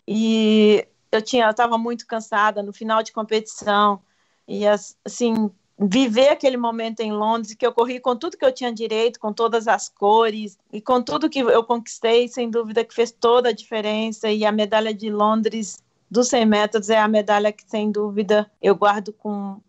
e 0.06 0.86
eu 1.12 1.22
tinha, 1.22 1.48
estava 1.48 1.78
muito 1.78 2.06
cansada 2.06 2.62
no 2.62 2.72
final 2.72 3.02
de 3.02 3.12
competição 3.12 4.02
e 4.48 4.66
assim 4.66 5.50
viver 5.78 6.28
aquele 6.28 6.56
momento 6.56 7.00
em 7.00 7.12
Londres 7.12 7.54
que 7.54 7.66
eu 7.66 7.72
corri 7.72 7.98
com 8.00 8.16
tudo 8.16 8.36
que 8.36 8.44
eu 8.44 8.52
tinha 8.52 8.72
direito, 8.72 9.18
com 9.18 9.32
todas 9.32 9.66
as 9.68 9.88
cores 9.88 10.58
e 10.72 10.80
com 10.80 11.02
tudo 11.02 11.30
que 11.30 11.40
eu 11.40 11.64
conquistei, 11.64 12.28
sem 12.28 12.50
dúvida 12.50 12.84
que 12.84 12.94
fez 12.94 13.10
toda 13.12 13.48
a 13.48 13.52
diferença 13.52 14.30
e 14.30 14.44
a 14.44 14.52
medalha 14.52 14.92
de 14.92 15.10
Londres 15.10 15.82
dos 16.10 16.28
100 16.28 16.46
metros 16.46 16.90
é 16.90 16.98
a 16.98 17.08
medalha 17.08 17.52
que 17.52 17.64
sem 17.66 17.90
dúvida 17.90 18.50
eu 18.60 18.74
guardo 18.74 19.12
com 19.12 19.60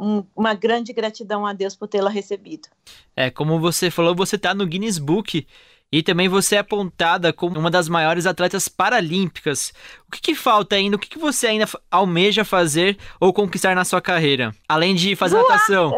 um, 0.00 0.24
uma 0.34 0.54
grande 0.54 0.92
gratidão 0.92 1.46
a 1.46 1.52
Deus 1.52 1.76
por 1.76 1.86
tê-la 1.86 2.10
recebido. 2.10 2.68
É, 3.14 3.30
como 3.30 3.60
você 3.60 3.90
falou, 3.90 4.14
você 4.14 4.36
está 4.36 4.54
no 4.54 4.66
Guinness 4.66 4.98
Book 4.98 5.46
e 5.92 6.02
também 6.02 6.28
você 6.28 6.56
é 6.56 6.58
apontada 6.60 7.32
como 7.32 7.58
uma 7.58 7.70
das 7.70 7.88
maiores 7.88 8.24
atletas 8.24 8.68
paralímpicas. 8.68 9.72
O 10.06 10.12
que, 10.12 10.20
que 10.20 10.34
falta 10.34 10.76
ainda? 10.76 10.96
O 10.96 10.98
que, 10.98 11.08
que, 11.08 11.18
você 11.18 11.48
ainda 11.48 11.66
almeja 11.90 12.44
fazer 12.44 12.96
ou 13.20 13.32
conquistar 13.32 13.74
na 13.74 13.84
sua 13.84 14.00
carreira? 14.00 14.54
Além 14.68 14.94
de 14.94 15.14
fazer 15.16 15.36
voar. 15.36 15.48
natação. 15.48 15.92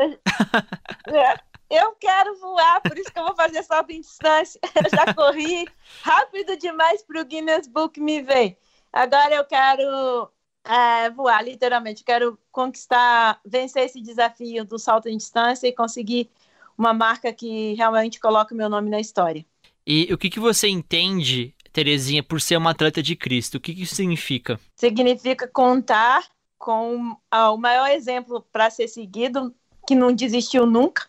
É, 1.06 1.38
eu 1.70 1.92
quero 1.92 2.38
voar, 2.38 2.80
por 2.80 2.98
isso 2.98 3.12
que 3.12 3.18
eu 3.18 3.24
vou 3.24 3.36
fazer 3.36 3.62
salto 3.62 3.90
em 3.90 4.00
distância. 4.00 4.60
Eu 4.74 4.90
já 4.90 5.14
corri 5.14 5.66
rápido 6.02 6.56
demais 6.56 7.02
para 7.02 7.20
o 7.20 7.24
Guinness 7.24 7.66
Book 7.66 8.00
me 8.00 8.22
ver. 8.22 8.58
Agora 8.92 9.34
eu 9.34 9.44
quero 9.44 10.30
é, 10.64 11.10
voar, 11.10 11.42
literalmente. 11.44 12.04
Quero 12.04 12.38
conquistar, 12.50 13.40
vencer 13.44 13.84
esse 13.84 14.00
desafio 14.00 14.64
do 14.64 14.78
salto 14.78 15.08
em 15.08 15.16
distância 15.16 15.66
e 15.66 15.72
conseguir 15.72 16.30
uma 16.76 16.92
marca 16.92 17.32
que 17.32 17.74
realmente 17.74 18.20
coloque 18.20 18.54
o 18.54 18.56
meu 18.56 18.68
nome 18.68 18.90
na 18.90 19.00
história. 19.00 19.44
E 19.86 20.12
o 20.12 20.18
que, 20.18 20.30
que 20.30 20.40
você 20.40 20.68
entende, 20.68 21.54
Terezinha, 21.72 22.22
por 22.22 22.40
ser 22.40 22.56
uma 22.56 22.70
atleta 22.70 23.02
de 23.02 23.16
Cristo? 23.16 23.56
O 23.56 23.60
que, 23.60 23.74
que 23.74 23.82
isso 23.82 23.94
significa? 23.94 24.58
Significa 24.76 25.48
contar 25.48 26.24
com 26.58 27.16
ah, 27.30 27.50
o 27.50 27.56
maior 27.56 27.90
exemplo 27.90 28.46
para 28.52 28.70
ser 28.70 28.86
seguido, 28.86 29.52
que 29.86 29.96
não 29.96 30.12
desistiu 30.14 30.64
nunca. 30.64 31.08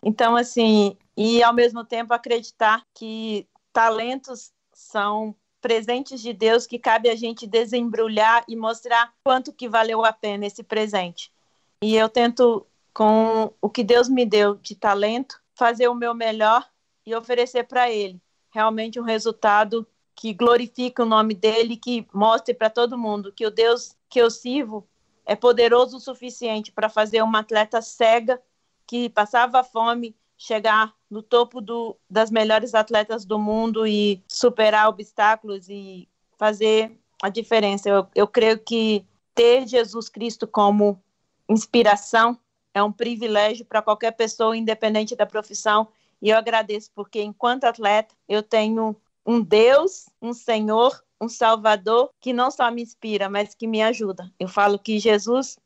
Então, 0.00 0.36
assim, 0.36 0.96
e 1.16 1.42
ao 1.42 1.52
mesmo 1.52 1.84
tempo 1.84 2.14
acreditar 2.14 2.84
que 2.94 3.46
talentos 3.72 4.52
são 4.72 5.34
presentes 5.62 6.20
de 6.20 6.32
Deus 6.32 6.66
que 6.66 6.78
cabe 6.78 7.08
a 7.08 7.14
gente 7.14 7.46
desembrulhar 7.46 8.44
e 8.48 8.56
mostrar 8.56 9.14
quanto 9.24 9.52
que 9.52 9.68
valeu 9.68 10.04
a 10.04 10.12
pena 10.12 10.44
esse 10.44 10.62
presente. 10.62 11.32
E 11.80 11.96
eu 11.96 12.08
tento, 12.08 12.66
com 12.92 13.54
o 13.60 13.70
que 13.70 13.84
Deus 13.84 14.08
me 14.08 14.26
deu 14.26 14.56
de 14.56 14.74
talento, 14.74 15.40
fazer 15.54 15.88
o 15.88 15.94
meu 15.94 16.12
melhor 16.12 16.68
e 17.06 17.14
oferecer 17.14 17.64
para 17.64 17.90
Ele 17.90 18.20
realmente 18.52 19.00
um 19.00 19.04
resultado 19.04 19.86
que 20.14 20.34
glorifique 20.34 21.00
o 21.00 21.06
nome 21.06 21.34
dele, 21.34 21.76
que 21.76 22.06
mostre 22.12 22.52
para 22.52 22.68
todo 22.68 22.98
mundo 22.98 23.32
que 23.32 23.46
o 23.46 23.50
Deus 23.50 23.96
que 24.08 24.20
eu 24.20 24.30
sirvo 24.30 24.86
é 25.24 25.34
poderoso 25.34 25.96
o 25.96 26.00
suficiente 26.00 26.70
para 26.70 26.88
fazer 26.88 27.22
uma 27.22 27.40
atleta 27.40 27.80
cega 27.80 28.40
que 28.86 29.08
passava 29.08 29.64
fome 29.64 30.14
chegar 30.42 30.92
no 31.08 31.22
topo 31.22 31.60
do, 31.60 31.96
das 32.10 32.30
melhores 32.30 32.74
atletas 32.74 33.24
do 33.24 33.38
mundo 33.38 33.86
e 33.86 34.22
superar 34.26 34.88
obstáculos 34.88 35.68
e 35.68 36.08
fazer 36.36 36.98
a 37.22 37.28
diferença. 37.28 37.88
Eu, 37.88 38.08
eu 38.14 38.26
creio 38.26 38.58
que 38.58 39.06
ter 39.34 39.66
Jesus 39.68 40.08
Cristo 40.08 40.46
como 40.46 41.00
inspiração 41.48 42.36
é 42.74 42.82
um 42.82 42.90
privilégio 42.90 43.64
para 43.64 43.82
qualquer 43.82 44.12
pessoa, 44.12 44.56
independente 44.56 45.14
da 45.14 45.26
profissão. 45.26 45.88
E 46.20 46.30
eu 46.30 46.36
agradeço 46.36 46.90
porque, 46.94 47.22
enquanto 47.22 47.64
atleta, 47.64 48.14
eu 48.28 48.42
tenho 48.42 48.96
um 49.24 49.40
Deus, 49.40 50.08
um 50.20 50.32
Senhor, 50.32 51.04
um 51.20 51.28
Salvador 51.28 52.10
que 52.20 52.32
não 52.32 52.50
só 52.50 52.68
me 52.70 52.82
inspira, 52.82 53.28
mas 53.28 53.54
que 53.54 53.66
me 53.66 53.80
ajuda. 53.80 54.32
Eu 54.40 54.48
falo 54.48 54.78
que 54.78 54.98
Jesus, 54.98 55.56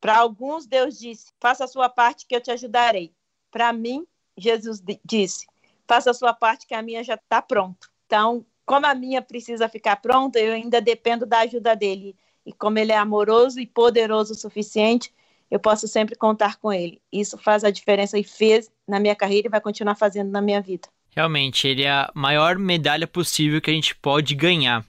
para 0.00 0.18
alguns, 0.18 0.66
Deus 0.66 0.98
disse: 0.98 1.32
faça 1.40 1.64
a 1.64 1.68
sua 1.68 1.88
parte 1.88 2.26
que 2.26 2.34
eu 2.34 2.40
te 2.40 2.50
ajudarei. 2.50 3.14
Para 3.50 3.72
mim, 3.72 4.06
Jesus 4.38 4.82
disse: 5.04 5.46
faça 5.86 6.10
a 6.10 6.14
sua 6.14 6.32
parte, 6.32 6.66
que 6.66 6.74
a 6.74 6.82
minha 6.82 7.02
já 7.02 7.14
está 7.14 7.42
pronta. 7.42 7.88
Então, 8.06 8.44
como 8.64 8.86
a 8.86 8.94
minha 8.94 9.22
precisa 9.22 9.68
ficar 9.68 9.96
pronta, 9.96 10.38
eu 10.38 10.52
ainda 10.52 10.80
dependo 10.80 11.24
da 11.26 11.40
ajuda 11.40 11.74
dele. 11.74 12.14
E 12.44 12.52
como 12.52 12.78
ele 12.78 12.92
é 12.92 12.96
amoroso 12.96 13.58
e 13.58 13.66
poderoso 13.66 14.32
o 14.32 14.36
suficiente, 14.36 15.12
eu 15.50 15.58
posso 15.58 15.88
sempre 15.88 16.14
contar 16.14 16.56
com 16.56 16.72
ele. 16.72 17.00
Isso 17.12 17.38
faz 17.38 17.64
a 17.64 17.70
diferença 17.70 18.18
e 18.18 18.24
fez 18.24 18.70
na 18.86 19.00
minha 19.00 19.16
carreira 19.16 19.48
e 19.48 19.50
vai 19.50 19.60
continuar 19.60 19.94
fazendo 19.94 20.30
na 20.30 20.40
minha 20.40 20.60
vida. 20.60 20.88
Realmente, 21.10 21.66
ele 21.66 21.82
é 21.82 21.90
a 21.90 22.10
maior 22.14 22.58
medalha 22.58 23.06
possível 23.06 23.60
que 23.60 23.70
a 23.70 23.74
gente 23.74 23.94
pode 23.96 24.34
ganhar. 24.34 24.84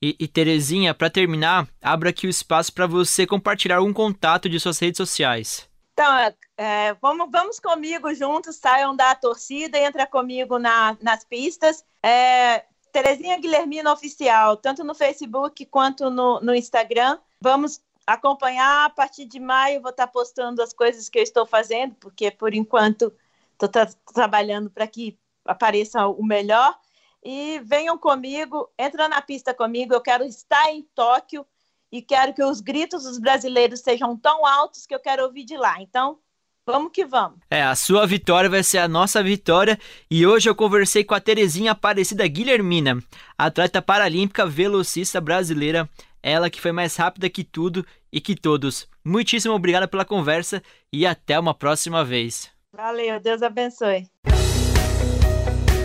E, 0.00 0.16
e 0.18 0.26
Terezinha, 0.26 0.94
para 0.94 1.10
terminar, 1.10 1.68
abra 1.82 2.10
aqui 2.10 2.26
o 2.26 2.30
espaço 2.30 2.72
para 2.72 2.86
você 2.86 3.26
compartilhar 3.26 3.82
um 3.82 3.92
contato 3.92 4.48
de 4.48 4.58
suas 4.58 4.78
redes 4.78 4.96
sociais. 4.96 5.68
Então, 5.98 6.32
é, 6.56 6.94
vamos, 7.02 7.28
vamos 7.28 7.58
comigo 7.58 8.14
juntos, 8.14 8.54
saiam 8.54 8.94
da 8.94 9.16
torcida, 9.16 9.76
entra 9.76 10.06
comigo 10.06 10.56
na, 10.56 10.96
nas 11.02 11.24
pistas. 11.24 11.84
É, 12.00 12.64
Terezinha 12.92 13.36
Guilhermina 13.36 13.92
Oficial, 13.92 14.56
tanto 14.56 14.84
no 14.84 14.94
Facebook 14.94 15.66
quanto 15.66 16.08
no, 16.08 16.40
no 16.40 16.54
Instagram. 16.54 17.18
Vamos 17.40 17.82
acompanhar 18.06 18.86
a 18.86 18.90
partir 18.90 19.24
de 19.24 19.40
maio, 19.40 19.82
vou 19.82 19.90
estar 19.90 20.06
postando 20.06 20.62
as 20.62 20.72
coisas 20.72 21.08
que 21.08 21.18
eu 21.18 21.22
estou 21.24 21.44
fazendo, 21.44 21.96
porque 21.96 22.30
por 22.30 22.54
enquanto 22.54 23.12
estou 23.54 23.68
tra 23.68 23.86
trabalhando 24.14 24.70
para 24.70 24.86
que 24.86 25.18
apareça 25.44 26.06
o 26.06 26.24
melhor. 26.24 26.78
E 27.24 27.58
venham 27.64 27.98
comigo, 27.98 28.70
entra 28.78 29.08
na 29.08 29.20
pista 29.20 29.52
comigo, 29.52 29.94
eu 29.94 30.00
quero 30.00 30.22
estar 30.22 30.70
em 30.70 30.82
Tóquio 30.94 31.44
e 31.90 32.02
quero 32.02 32.34
que 32.34 32.44
os 32.44 32.60
gritos 32.60 33.04
dos 33.04 33.18
brasileiros 33.18 33.80
sejam 33.80 34.16
tão 34.16 34.46
altos 34.46 34.86
que 34.86 34.94
eu 34.94 35.00
quero 35.00 35.24
ouvir 35.24 35.44
de 35.44 35.56
lá. 35.56 35.80
Então, 35.80 36.18
vamos 36.66 36.92
que 36.92 37.04
vamos. 37.04 37.38
É, 37.50 37.62
a 37.62 37.74
sua 37.74 38.06
vitória 38.06 38.50
vai 38.50 38.62
ser 38.62 38.78
a 38.78 38.88
nossa 38.88 39.22
vitória 39.22 39.78
e 40.10 40.26
hoje 40.26 40.48
eu 40.48 40.54
conversei 40.54 41.02
com 41.02 41.14
a 41.14 41.20
Terezinha 41.20 41.72
Aparecida 41.72 42.26
Guilhermina, 42.26 43.02
atleta 43.36 43.80
paralímpica 43.80 44.46
velocista 44.46 45.20
brasileira, 45.20 45.88
ela 46.22 46.50
que 46.50 46.60
foi 46.60 46.72
mais 46.72 46.96
rápida 46.96 47.30
que 47.30 47.44
tudo 47.44 47.84
e 48.12 48.20
que 48.20 48.36
todos. 48.36 48.86
Muitíssimo 49.04 49.54
obrigada 49.54 49.88
pela 49.88 50.04
conversa 50.04 50.62
e 50.92 51.06
até 51.06 51.38
uma 51.38 51.54
próxima 51.54 52.04
vez. 52.04 52.50
Valeu, 52.72 53.18
Deus 53.18 53.42
abençoe. 53.42 54.06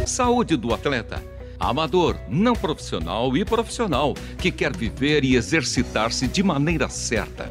Saúde 0.05 0.57
do 0.57 0.73
atleta. 0.73 1.32
Amador, 1.63 2.17
não 2.27 2.53
profissional 2.53 3.35
e 3.37 3.45
profissional 3.45 4.13
que 4.37 4.51
quer 4.51 4.75
viver 4.75 5.23
e 5.23 5.35
exercitar-se 5.35 6.27
de 6.27 6.43
maneira 6.43 6.89
certa. 6.89 7.49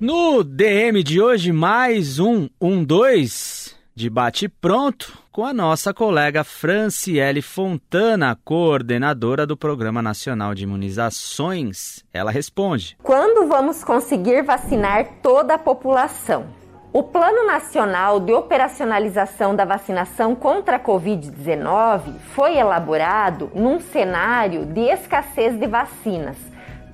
No 0.00 0.42
DM 0.42 1.02
de 1.02 1.20
hoje, 1.20 1.52
mais 1.52 2.18
um 2.18 2.48
1-2 2.60 3.74
de 3.94 4.08
bate 4.08 4.48
pronto 4.48 5.18
com 5.32 5.44
a 5.44 5.52
nossa 5.52 5.92
colega 5.94 6.42
Franciele 6.44 7.42
Fontana, 7.42 8.38
coordenadora 8.44 9.44
do 9.44 9.56
Programa 9.56 10.00
Nacional 10.00 10.54
de 10.54 10.64
Imunizações. 10.64 12.04
Ela 12.12 12.30
responde: 12.30 12.96
Quando 13.02 13.48
vamos 13.48 13.82
conseguir 13.82 14.42
vacinar 14.42 15.20
toda 15.22 15.54
a 15.54 15.58
população? 15.58 16.57
O 16.90 17.02
Plano 17.02 17.44
Nacional 17.44 18.18
de 18.18 18.32
Operacionalização 18.32 19.54
da 19.54 19.66
Vacinação 19.66 20.34
contra 20.34 20.76
a 20.76 20.80
Covid-19 20.80 22.14
foi 22.34 22.56
elaborado 22.56 23.50
num 23.54 23.78
cenário 23.78 24.64
de 24.64 24.80
escassez 24.80 25.58
de 25.58 25.66
vacinas, 25.66 26.38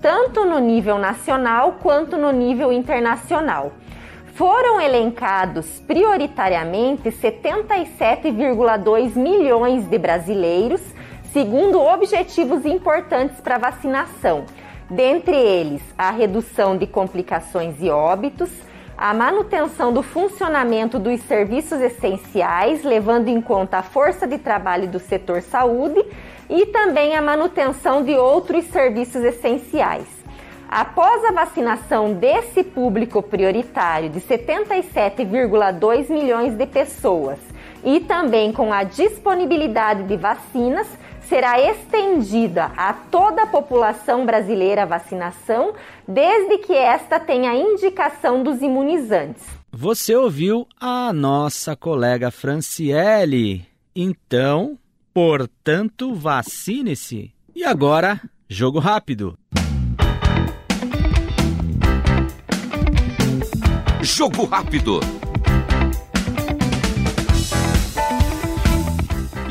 tanto 0.02 0.44
no 0.44 0.58
nível 0.58 0.98
nacional 0.98 1.76
quanto 1.80 2.16
no 2.16 2.32
nível 2.32 2.72
internacional. 2.72 3.70
Foram 4.34 4.80
elencados 4.80 5.78
prioritariamente 5.86 7.12
77,2 7.12 9.14
milhões 9.14 9.86
de 9.86 9.96
brasileiros, 9.96 10.82
segundo 11.32 11.80
objetivos 11.80 12.66
importantes 12.66 13.40
para 13.40 13.58
vacinação, 13.58 14.44
dentre 14.90 15.36
eles 15.36 15.82
a 15.96 16.10
redução 16.10 16.76
de 16.76 16.88
complicações 16.88 17.76
e 17.80 17.88
óbitos 17.88 18.50
a 18.96 19.12
manutenção 19.12 19.92
do 19.92 20.02
funcionamento 20.02 20.98
dos 20.98 21.20
serviços 21.22 21.80
essenciais, 21.80 22.84
levando 22.84 23.28
em 23.28 23.40
conta 23.40 23.78
a 23.78 23.82
força 23.82 24.26
de 24.26 24.38
trabalho 24.38 24.88
do 24.88 24.98
setor 24.98 25.42
saúde 25.42 26.04
e 26.48 26.66
também 26.66 27.16
a 27.16 27.22
manutenção 27.22 28.04
de 28.04 28.14
outros 28.14 28.64
serviços 28.66 29.22
essenciais. 29.24 30.06
Após 30.68 31.24
a 31.24 31.32
vacinação 31.32 32.14
desse 32.14 32.62
público 32.62 33.22
prioritário 33.22 34.10
de 34.10 34.20
77,2 34.20 36.08
milhões 36.08 36.54
de 36.56 36.66
pessoas 36.66 37.38
e 37.84 38.00
também 38.00 38.52
com 38.52 38.72
a 38.72 38.82
disponibilidade 38.82 40.04
de 40.04 40.16
vacinas, 40.16 40.88
será 41.28 41.61
estendida 41.61 42.73
a 42.76 42.93
toda 42.93 43.43
a 43.43 43.47
população 43.47 44.25
brasileira 44.26 44.83
a 44.83 44.87
vacinação, 44.87 45.75
desde 46.07 46.59
que 46.59 46.73
esta 46.73 47.19
tenha 47.19 47.54
indicação 47.54 48.43
dos 48.43 48.62
imunizantes. 48.62 49.43
Você 49.73 50.14
ouviu 50.14 50.66
a 50.81 51.12
nossa 51.12 51.75
colega 51.75 52.31
Franciele. 52.31 53.66
Então, 53.95 54.78
portanto, 55.12 56.14
vacine-se. 56.14 57.33
E 57.54 57.64
agora, 57.64 58.21
jogo 58.49 58.78
rápido. 58.78 59.37
Jogo 64.00 64.45
rápido. 64.45 65.00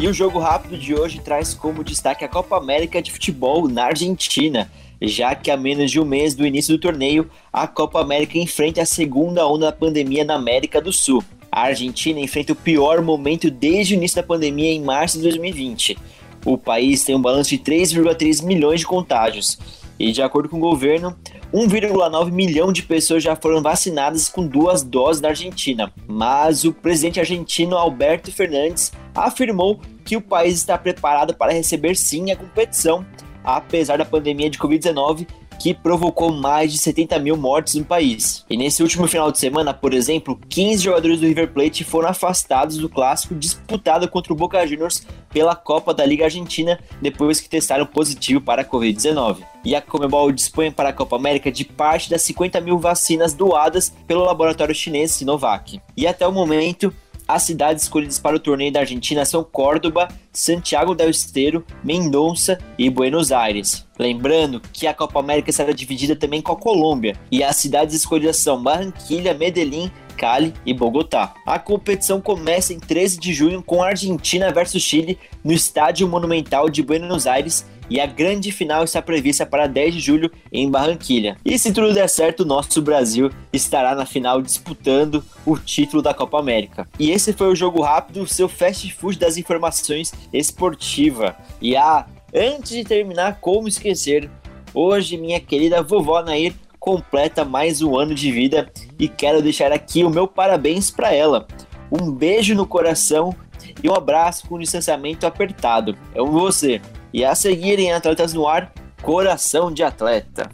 E 0.03 0.07
o 0.09 0.13
jogo 0.13 0.37
rápido 0.37 0.77
de 0.77 0.93
hoje 0.93 1.21
traz 1.21 1.53
como 1.53 1.81
destaque 1.81 2.25
a 2.25 2.27
Copa 2.27 2.57
América 2.57 3.01
de 3.01 3.09
Futebol 3.09 3.69
na 3.69 3.85
Argentina, 3.85 4.69
já 5.01 5.33
que 5.33 5.49
a 5.49 5.55
menos 5.55 5.89
de 5.89 5.97
um 5.97 6.03
mês 6.03 6.35
do 6.35 6.45
início 6.45 6.75
do 6.75 6.81
torneio, 6.81 7.31
a 7.53 7.65
Copa 7.67 8.01
América 8.01 8.37
enfrenta 8.37 8.81
a 8.81 8.85
segunda 8.85 9.47
onda 9.47 9.67
da 9.67 9.71
pandemia 9.71 10.25
na 10.25 10.33
América 10.33 10.81
do 10.81 10.91
Sul. 10.91 11.23
A 11.49 11.61
Argentina 11.67 12.19
enfrenta 12.19 12.51
o 12.51 12.55
pior 12.57 13.01
momento 13.01 13.49
desde 13.49 13.93
o 13.93 13.95
início 13.95 14.17
da 14.17 14.27
pandemia 14.27 14.73
em 14.73 14.83
março 14.83 15.15
de 15.15 15.23
2020. 15.23 15.97
O 16.45 16.57
país 16.57 17.05
tem 17.05 17.15
um 17.15 17.21
balanço 17.21 17.51
de 17.51 17.59
3,3 17.59 18.43
milhões 18.43 18.81
de 18.81 18.85
contágios. 18.85 19.57
E 19.97 20.11
de 20.11 20.21
acordo 20.21 20.49
com 20.49 20.57
o 20.57 20.59
governo, 20.59 21.15
1,9 21.53 22.29
milhão 22.29 22.73
de 22.73 22.83
pessoas 22.83 23.23
já 23.23 23.37
foram 23.37 23.61
vacinadas 23.61 24.27
com 24.27 24.45
duas 24.45 24.83
doses 24.83 25.21
na 25.21 25.29
Argentina, 25.29 25.93
mas 26.05 26.65
o 26.65 26.73
presidente 26.73 27.21
argentino 27.21 27.77
Alberto 27.77 28.33
Fernandes 28.33 28.91
afirmou 29.15 29.79
que 30.03 30.17
o 30.17 30.21
país 30.21 30.55
está 30.55 30.77
preparado 30.77 31.33
para 31.33 31.53
receber 31.53 31.95
sim 31.95 32.31
a 32.31 32.35
competição, 32.35 33.05
apesar 33.43 33.97
da 33.97 34.05
pandemia 34.05 34.49
de 34.49 34.57
Covid-19 34.57 35.27
que 35.59 35.73
provocou 35.73 36.31
mais 36.31 36.71
de 36.71 36.77
70 36.77 37.19
mil 37.19 37.37
mortes 37.37 37.75
no 37.75 37.85
país. 37.85 38.45
E 38.49 38.57
nesse 38.57 38.83
último 38.83 39.07
final 39.07 39.31
de 39.31 39.39
semana, 39.39 39.73
por 39.73 39.93
exemplo, 39.93 40.37
15 40.49 40.83
jogadores 40.83 41.19
do 41.19 41.25
River 41.25 41.53
Plate 41.53 41.85
foram 41.85 42.09
afastados 42.09 42.77
do 42.77 42.89
clássico 42.89 43.35
disputado 43.35 44.07
contra 44.09 44.33
o 44.33 44.35
Boca 44.35 44.65
Juniors 44.67 45.05
pela 45.29 45.55
Copa 45.55 45.93
da 45.93 46.05
Liga 46.05 46.25
Argentina 46.25 46.79
depois 47.01 47.39
que 47.39 47.49
testaram 47.49 47.85
positivo 47.85 48.41
para 48.41 48.61
a 48.61 48.65
Covid-19. 48.65 49.37
E 49.63 49.73
a 49.73 49.81
Comebol 49.81 50.31
dispõe 50.31 50.69
para 50.69 50.89
a 50.89 50.93
Copa 50.93 51.15
América 51.15 51.51
de 51.51 51.63
parte 51.63 52.09
das 52.09 52.21
50 52.23 52.59
mil 52.59 52.77
vacinas 52.77 53.33
doadas 53.33 53.93
pelo 54.05 54.25
laboratório 54.25 54.75
chinês 54.75 55.11
Sinovac. 55.11 55.79
E 55.95 56.05
até 56.05 56.27
o 56.27 56.31
momento, 56.31 56.93
as 57.27 57.43
cidades 57.43 57.83
escolhidas 57.83 58.19
para 58.19 58.35
o 58.35 58.39
torneio 58.39 58.71
da 58.71 58.81
Argentina 58.81 59.25
são 59.25 59.43
Córdoba, 59.43 60.07
Santiago 60.31 60.95
del 60.95 61.09
Estero, 61.09 61.65
Mendonça 61.83 62.57
e 62.77 62.89
Buenos 62.89 63.31
Aires. 63.31 63.87
Lembrando 63.97 64.61
que 64.71 64.87
a 64.87 64.93
Copa 64.93 65.19
América 65.19 65.51
será 65.51 65.71
dividida 65.71 66.15
também 66.15 66.41
com 66.41 66.51
a 66.51 66.57
Colômbia, 66.57 67.15
e 67.31 67.43
as 67.43 67.55
cidades 67.55 67.95
escolhidas 67.95 68.37
são 68.37 68.61
Barranquilha, 68.61 69.33
Medellín, 69.33 69.91
Cali 70.17 70.53
e 70.65 70.73
Bogotá. 70.73 71.33
A 71.45 71.59
competição 71.59 72.21
começa 72.21 72.73
em 72.73 72.79
13 72.79 73.19
de 73.19 73.33
junho 73.33 73.61
com 73.61 73.83
Argentina 73.83 74.51
versus 74.51 74.81
Chile 74.81 75.17
no 75.43 75.51
Estádio 75.51 76.07
Monumental 76.07 76.69
de 76.69 76.81
Buenos 76.81 77.27
Aires 77.27 77.65
e 77.89 77.99
a 77.99 78.05
grande 78.05 78.51
final 78.51 78.83
está 78.83 79.01
prevista 79.01 79.45
para 79.45 79.67
10 79.67 79.95
de 79.95 79.99
julho 79.99 80.31
em 80.51 80.69
Barranquilha. 80.69 81.37
E 81.43 81.57
se 81.57 81.71
tudo 81.71 81.93
der 81.93 82.09
certo, 82.09 82.41
o 82.41 82.45
nosso 82.45 82.81
Brasil 82.81 83.29
estará 83.51 83.95
na 83.95 84.05
final 84.05 84.41
disputando 84.41 85.23
o 85.45 85.57
título 85.57 86.01
da 86.01 86.13
Copa 86.13 86.39
América. 86.39 86.87
E 86.99 87.11
esse 87.11 87.33
foi 87.33 87.47
o 87.47 87.55
Jogo 87.55 87.81
Rápido, 87.81 88.27
seu 88.27 88.47
fast 88.49 88.91
food 88.93 89.17
das 89.17 89.37
informações 89.37 90.13
esportiva. 90.31 91.35
E 91.61 91.75
ah, 91.75 92.05
antes 92.33 92.71
de 92.71 92.83
terminar, 92.83 93.39
como 93.39 93.67
esquecer, 93.67 94.29
hoje 94.73 95.17
minha 95.17 95.39
querida 95.39 95.81
vovó 95.81 96.21
Nair 96.21 96.53
completa 96.83 97.45
mais 97.45 97.81
um 97.81 97.97
ano 97.97 98.13
de 98.13 98.29
vida 98.29 98.69
e 98.99 99.07
quero 99.07 99.41
deixar 99.41 99.71
aqui 99.71 100.03
o 100.03 100.09
meu 100.09 100.27
parabéns 100.27 100.91
para 100.91 101.13
ela. 101.13 101.47
Um 101.89 102.11
beijo 102.11 102.53
no 102.55 102.67
coração 102.67 103.33
e 103.81 103.89
um 103.89 103.93
abraço 103.93 104.47
com 104.47 104.59
distanciamento 104.59 105.25
apertado. 105.25 105.97
É 106.13 106.21
um 106.21 106.31
você. 106.31 106.81
E 107.13 107.23
a 107.23 107.35
seguir 107.35 107.77
em 107.77 107.91
Atletas 107.91 108.33
no 108.33 108.47
Ar, 108.47 108.73
Coração 108.99 109.71
de 109.71 109.83
Atleta. 109.83 110.49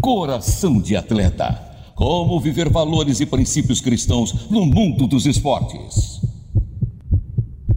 Coração 0.00 0.80
de 0.80 0.96
Atleta. 0.96 1.60
Como 1.94 2.40
viver 2.40 2.70
valores 2.70 3.20
e 3.20 3.26
princípios 3.26 3.82
cristãos 3.82 4.48
no 4.50 4.64
mundo 4.64 5.06
dos 5.06 5.26
esportes. 5.26 6.22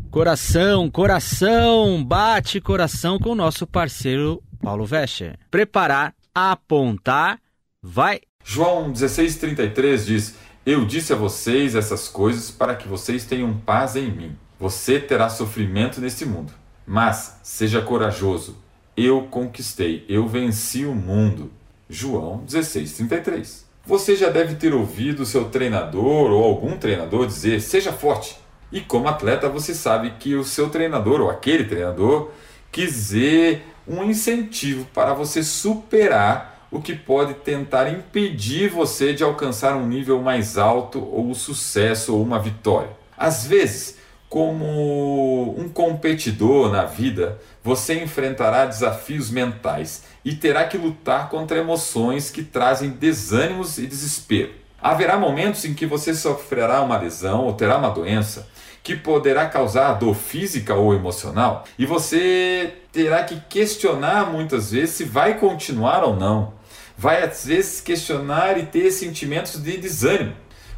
Coração, 0.10 0.90
coração, 0.90 2.02
bate 2.02 2.62
coração 2.62 3.20
com 3.20 3.32
o 3.32 3.36
nosso 3.36 3.68
parceiro 3.68 4.42
Paulo 4.62 4.86
Vescher. 4.86 5.38
Preparar, 5.52 6.16
apontar, 6.34 7.38
vai. 7.84 8.22
João 8.46 8.94
16,33 8.94 10.06
diz: 10.06 10.36
Eu 10.66 10.86
disse 10.86 11.12
a 11.12 11.18
vocês 11.18 11.76
essas 11.76 12.08
coisas 12.08 12.50
para 12.50 12.76
que 12.76 12.88
vocês 12.88 13.26
tenham 13.26 13.54
paz 13.58 13.98
em 13.98 14.10
mim. 14.10 14.45
Você 14.60 15.00
terá 15.00 15.28
sofrimento 15.28 16.00
neste 16.00 16.26
mundo, 16.26 16.54
mas 16.88 17.40
seja 17.44 17.82
corajoso. 17.82 18.58
Eu 18.96 19.24
conquistei, 19.24 20.06
eu 20.08 20.28
venci 20.28 20.86
o 20.86 20.96
mundo. 20.96 21.52
João 21.90 22.44
16:33. 22.46 23.66
Você 23.86 24.16
já 24.16 24.30
deve 24.30 24.56
ter 24.56 24.74
ouvido 24.74 25.26
seu 25.26 25.46
treinador 25.50 26.32
ou 26.32 26.44
algum 26.44 26.78
treinador 26.78 27.28
dizer: 27.28 27.62
"Seja 27.62 27.92
forte". 27.92 28.38
E 28.72 28.80
como 28.82 29.08
atleta, 29.08 29.50
você 29.50 29.76
sabe 29.76 30.14
que 30.20 30.36
o 30.36 30.44
seu 30.44 30.70
treinador 30.70 31.22
ou 31.22 31.30
aquele 31.30 31.66
treinador 31.66 32.32
quis 32.72 32.92
dizer 32.92 33.66
um 33.88 34.04
incentivo 34.04 34.88
para 34.94 35.14
você 35.14 35.44
superar 35.44 36.68
o 36.72 36.82
que 36.82 36.96
pode 36.96 37.36
tentar 37.36 37.90
impedir 37.90 38.70
você 38.70 39.14
de 39.14 39.24
alcançar 39.24 39.76
um 39.76 39.88
nível 39.88 40.22
mais 40.22 40.58
alto 40.58 41.00
ou 41.00 41.30
o 41.30 41.36
sucesso 41.36 42.16
ou 42.16 42.24
uma 42.24 42.40
vitória. 42.40 42.90
Às 43.18 43.46
vezes, 43.46 43.98
como 44.36 45.58
um 45.58 45.70
competidor 45.70 46.70
na 46.70 46.84
vida, 46.84 47.40
você 47.64 48.04
enfrentará 48.04 48.66
desafios 48.66 49.30
mentais 49.30 50.04
e 50.26 50.34
terá 50.34 50.66
que 50.66 50.78
lutar 50.78 51.30
contra 51.30 51.58
emoções 51.58 52.30
que 52.30 52.44
trazem 52.44 52.90
desânimos 52.90 53.78
e 53.78 53.88
desespero. 53.88 54.52
Haverá 54.82 55.18
momentos 55.18 55.64
em 55.64 55.74
que 55.74 55.86
você 55.86 56.14
sofrerá 56.14 56.82
uma 56.82 56.98
lesão 56.98 57.46
ou 57.46 57.54
terá 57.54 57.78
uma 57.78 57.92
doença 57.92 58.50
que 58.84 58.94
poderá 58.94 59.46
causar 59.46 59.94
dor 59.94 60.14
física 60.14 60.76
ou 60.76 60.94
emocional 60.94 61.64
e 61.80 61.86
você 61.86 62.74
terá 62.92 63.24
que 63.24 63.40
questionar 63.48 64.30
muitas 64.30 64.72
vezes 64.72 64.96
se 64.96 65.06
vai 65.06 65.40
continuar 65.40 66.04
ou 66.04 66.14
não. 66.14 66.56
Vai 66.98 67.24
às 67.24 67.46
vezes 67.46 67.80
questionar 67.80 68.58
e 68.58 68.66
ter 68.66 68.92
sentimentos 68.92 69.64
de 69.64 69.78
desânimo 69.78 70.36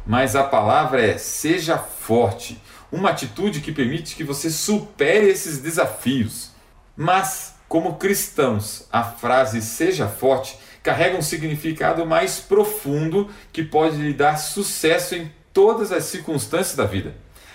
mas 0.08 0.34
a 0.34 0.42
palavra 0.42 1.04
é 1.04 1.18
seja 1.18 1.76
forte, 1.76 2.58
uma 2.90 3.10
atitude 3.10 3.60
que 3.60 3.72
permite 3.72 4.16
que 4.16 4.24
você 4.24 4.50
supere 4.50 5.28
esses 5.28 5.58
desafios. 5.58 6.50
Mas, 6.96 7.54
como 7.68 7.96
cristãos, 7.96 8.86
a 8.90 9.04
frase 9.04 9.60
seja 9.62 10.08
forte 10.08 10.58
carrega 10.82 11.18
um 11.18 11.22
significado 11.22 12.06
mais 12.06 12.38
profundo 12.40 13.28
que 13.52 13.62
pode 13.62 13.96
lhe 13.96 14.14
dar 14.14 14.36
sucesso 14.36 15.14
em 15.14 15.30
todas 15.52 15.92
as 15.92 16.04
circunstâncias 16.04 16.76
da 16.76 16.84
vida. 16.84 17.14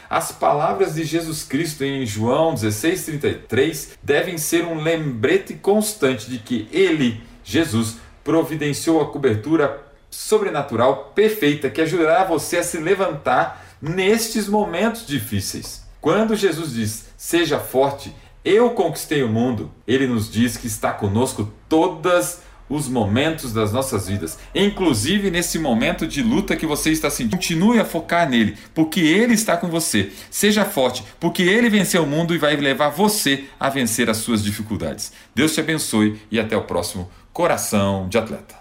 As 0.10 0.32
palavras 0.32 0.94
de 0.94 1.04
Jesus 1.04 1.44
Cristo 1.44 1.84
em 1.84 2.06
João 2.06 2.54
16,33 2.54 3.94
devem 4.04 4.38
ser 4.38 4.66
um 4.66 4.80
lembrete 4.80 5.56
constante 5.56 6.30
de 6.30 6.38
que 6.38 6.68
Ele, 6.72 7.24
Jesus, 7.44 7.98
providenciou 8.24 9.02
a 9.02 9.12
cobertura 9.12 9.82
sobrenatural 10.12 11.12
perfeita 11.16 11.72
que 11.72 11.82
ajudará 11.82 12.24
você 12.24 12.58
a 12.58 12.64
se 12.64 12.78
levantar 12.78 13.63
nestes 13.84 14.48
momentos 14.48 15.06
difíceis. 15.06 15.84
Quando 16.00 16.36
Jesus 16.36 16.74
diz: 16.74 17.06
Seja 17.18 17.60
forte, 17.60 18.16
eu 18.46 18.70
conquistei 18.72 19.24
o 19.24 19.30
mundo, 19.30 19.72
ele 19.86 20.08
nos 20.08 20.32
diz 20.32 20.56
que 20.56 20.68
está 20.68 20.92
conosco 20.94 21.52
todas 21.68 22.42
os 22.70 22.88
momentos 22.88 23.52
das 23.52 23.74
nossas 23.74 24.08
vidas, 24.08 24.40
inclusive 24.56 25.30
nesse 25.30 25.60
momento 25.60 26.08
de 26.08 26.24
luta 26.24 26.56
que 26.56 26.66
você 26.66 26.92
está 26.92 27.10
sentindo. 27.10 27.36
Continue 27.36 27.80
a 27.80 27.86
focar 27.86 28.28
nele, 28.28 28.58
porque 28.74 29.02
ele 29.02 29.34
está 29.34 29.58
com 29.58 29.68
você. 29.68 30.12
Seja 30.32 30.64
forte, 30.64 31.04
porque 31.20 31.44
ele 31.44 31.70
venceu 31.70 32.04
o 32.04 32.08
mundo 32.08 32.34
e 32.34 32.38
vai 32.38 32.56
levar 32.56 32.90
você 32.90 33.46
a 33.60 33.70
vencer 33.70 34.10
as 34.10 34.18
suas 34.18 34.42
dificuldades. 34.42 35.12
Deus 35.36 35.54
te 35.54 35.60
abençoe 35.60 36.20
e 36.32 36.40
até 36.40 36.56
o 36.56 36.64
próximo 36.64 37.12
Coração 37.34 38.08
de 38.08 38.18
Atleta. 38.18 38.56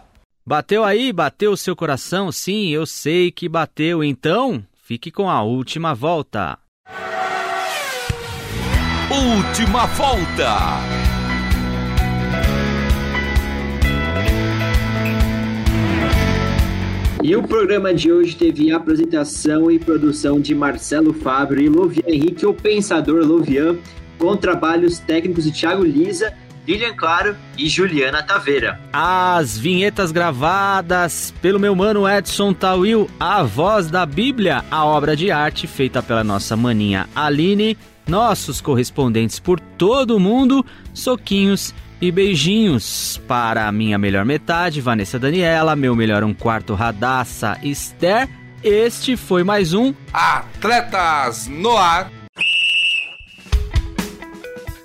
Bateu 0.44 0.84
aí? 0.84 1.12
Bateu 1.12 1.52
o 1.52 1.56
seu 1.56 1.76
coração? 1.76 2.32
Sim, 2.32 2.70
eu 2.70 2.84
sei 2.84 3.30
que 3.30 3.48
bateu. 3.48 4.02
Então, 4.02 4.64
fique 4.82 5.12
com 5.12 5.30
a 5.30 5.42
última 5.42 5.94
volta. 5.94 6.58
Última 9.08 9.86
volta. 9.86 10.56
E 17.22 17.36
o 17.36 17.42
programa 17.44 17.94
de 17.94 18.12
hoje 18.12 18.34
teve 18.34 18.72
apresentação 18.72 19.70
e 19.70 19.78
produção 19.78 20.40
de 20.40 20.52
Marcelo 20.52 21.14
Fábio 21.14 21.60
e 21.60 21.68
Lovian 21.68 22.02
Henrique, 22.08 22.44
o 22.44 22.52
Pensador 22.52 23.24
Lovian, 23.24 23.78
com 24.18 24.36
trabalhos 24.36 24.98
técnicos 24.98 25.44
de 25.44 25.52
Thiago 25.52 25.84
Lisa 25.84 26.34
Lilian 26.66 26.94
Claro 26.94 27.36
e 27.56 27.68
Juliana 27.68 28.22
Taveira. 28.22 28.80
As 28.92 29.58
vinhetas 29.58 30.12
gravadas 30.12 31.32
pelo 31.42 31.58
meu 31.58 31.74
mano 31.74 32.08
Edson 32.08 32.52
Tawil, 32.52 33.10
a 33.18 33.42
voz 33.42 33.88
da 33.90 34.06
Bíblia, 34.06 34.64
a 34.70 34.84
obra 34.84 35.16
de 35.16 35.30
arte 35.30 35.66
feita 35.66 36.02
pela 36.02 36.22
nossa 36.22 36.56
maninha 36.56 37.08
Aline, 37.14 37.76
nossos 38.06 38.60
correspondentes 38.60 39.38
por 39.38 39.58
todo 39.60 40.16
o 40.16 40.20
mundo, 40.20 40.64
soquinhos 40.94 41.74
e 42.00 42.10
beijinhos 42.10 43.20
para 43.28 43.68
a 43.68 43.72
minha 43.72 43.96
melhor 43.96 44.24
metade, 44.24 44.80
Vanessa 44.80 45.18
Daniela, 45.18 45.76
meu 45.76 45.94
melhor 45.94 46.24
um 46.24 46.34
quarto 46.34 46.74
Radassa 46.74 47.58
Esther. 47.62 48.28
Este 48.62 49.16
foi 49.16 49.42
mais 49.42 49.72
um 49.72 49.92
Atletas 50.12 51.48
no 51.48 51.76
Ar. 51.76 52.21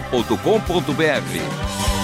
jornal.com.br. 0.00 1.95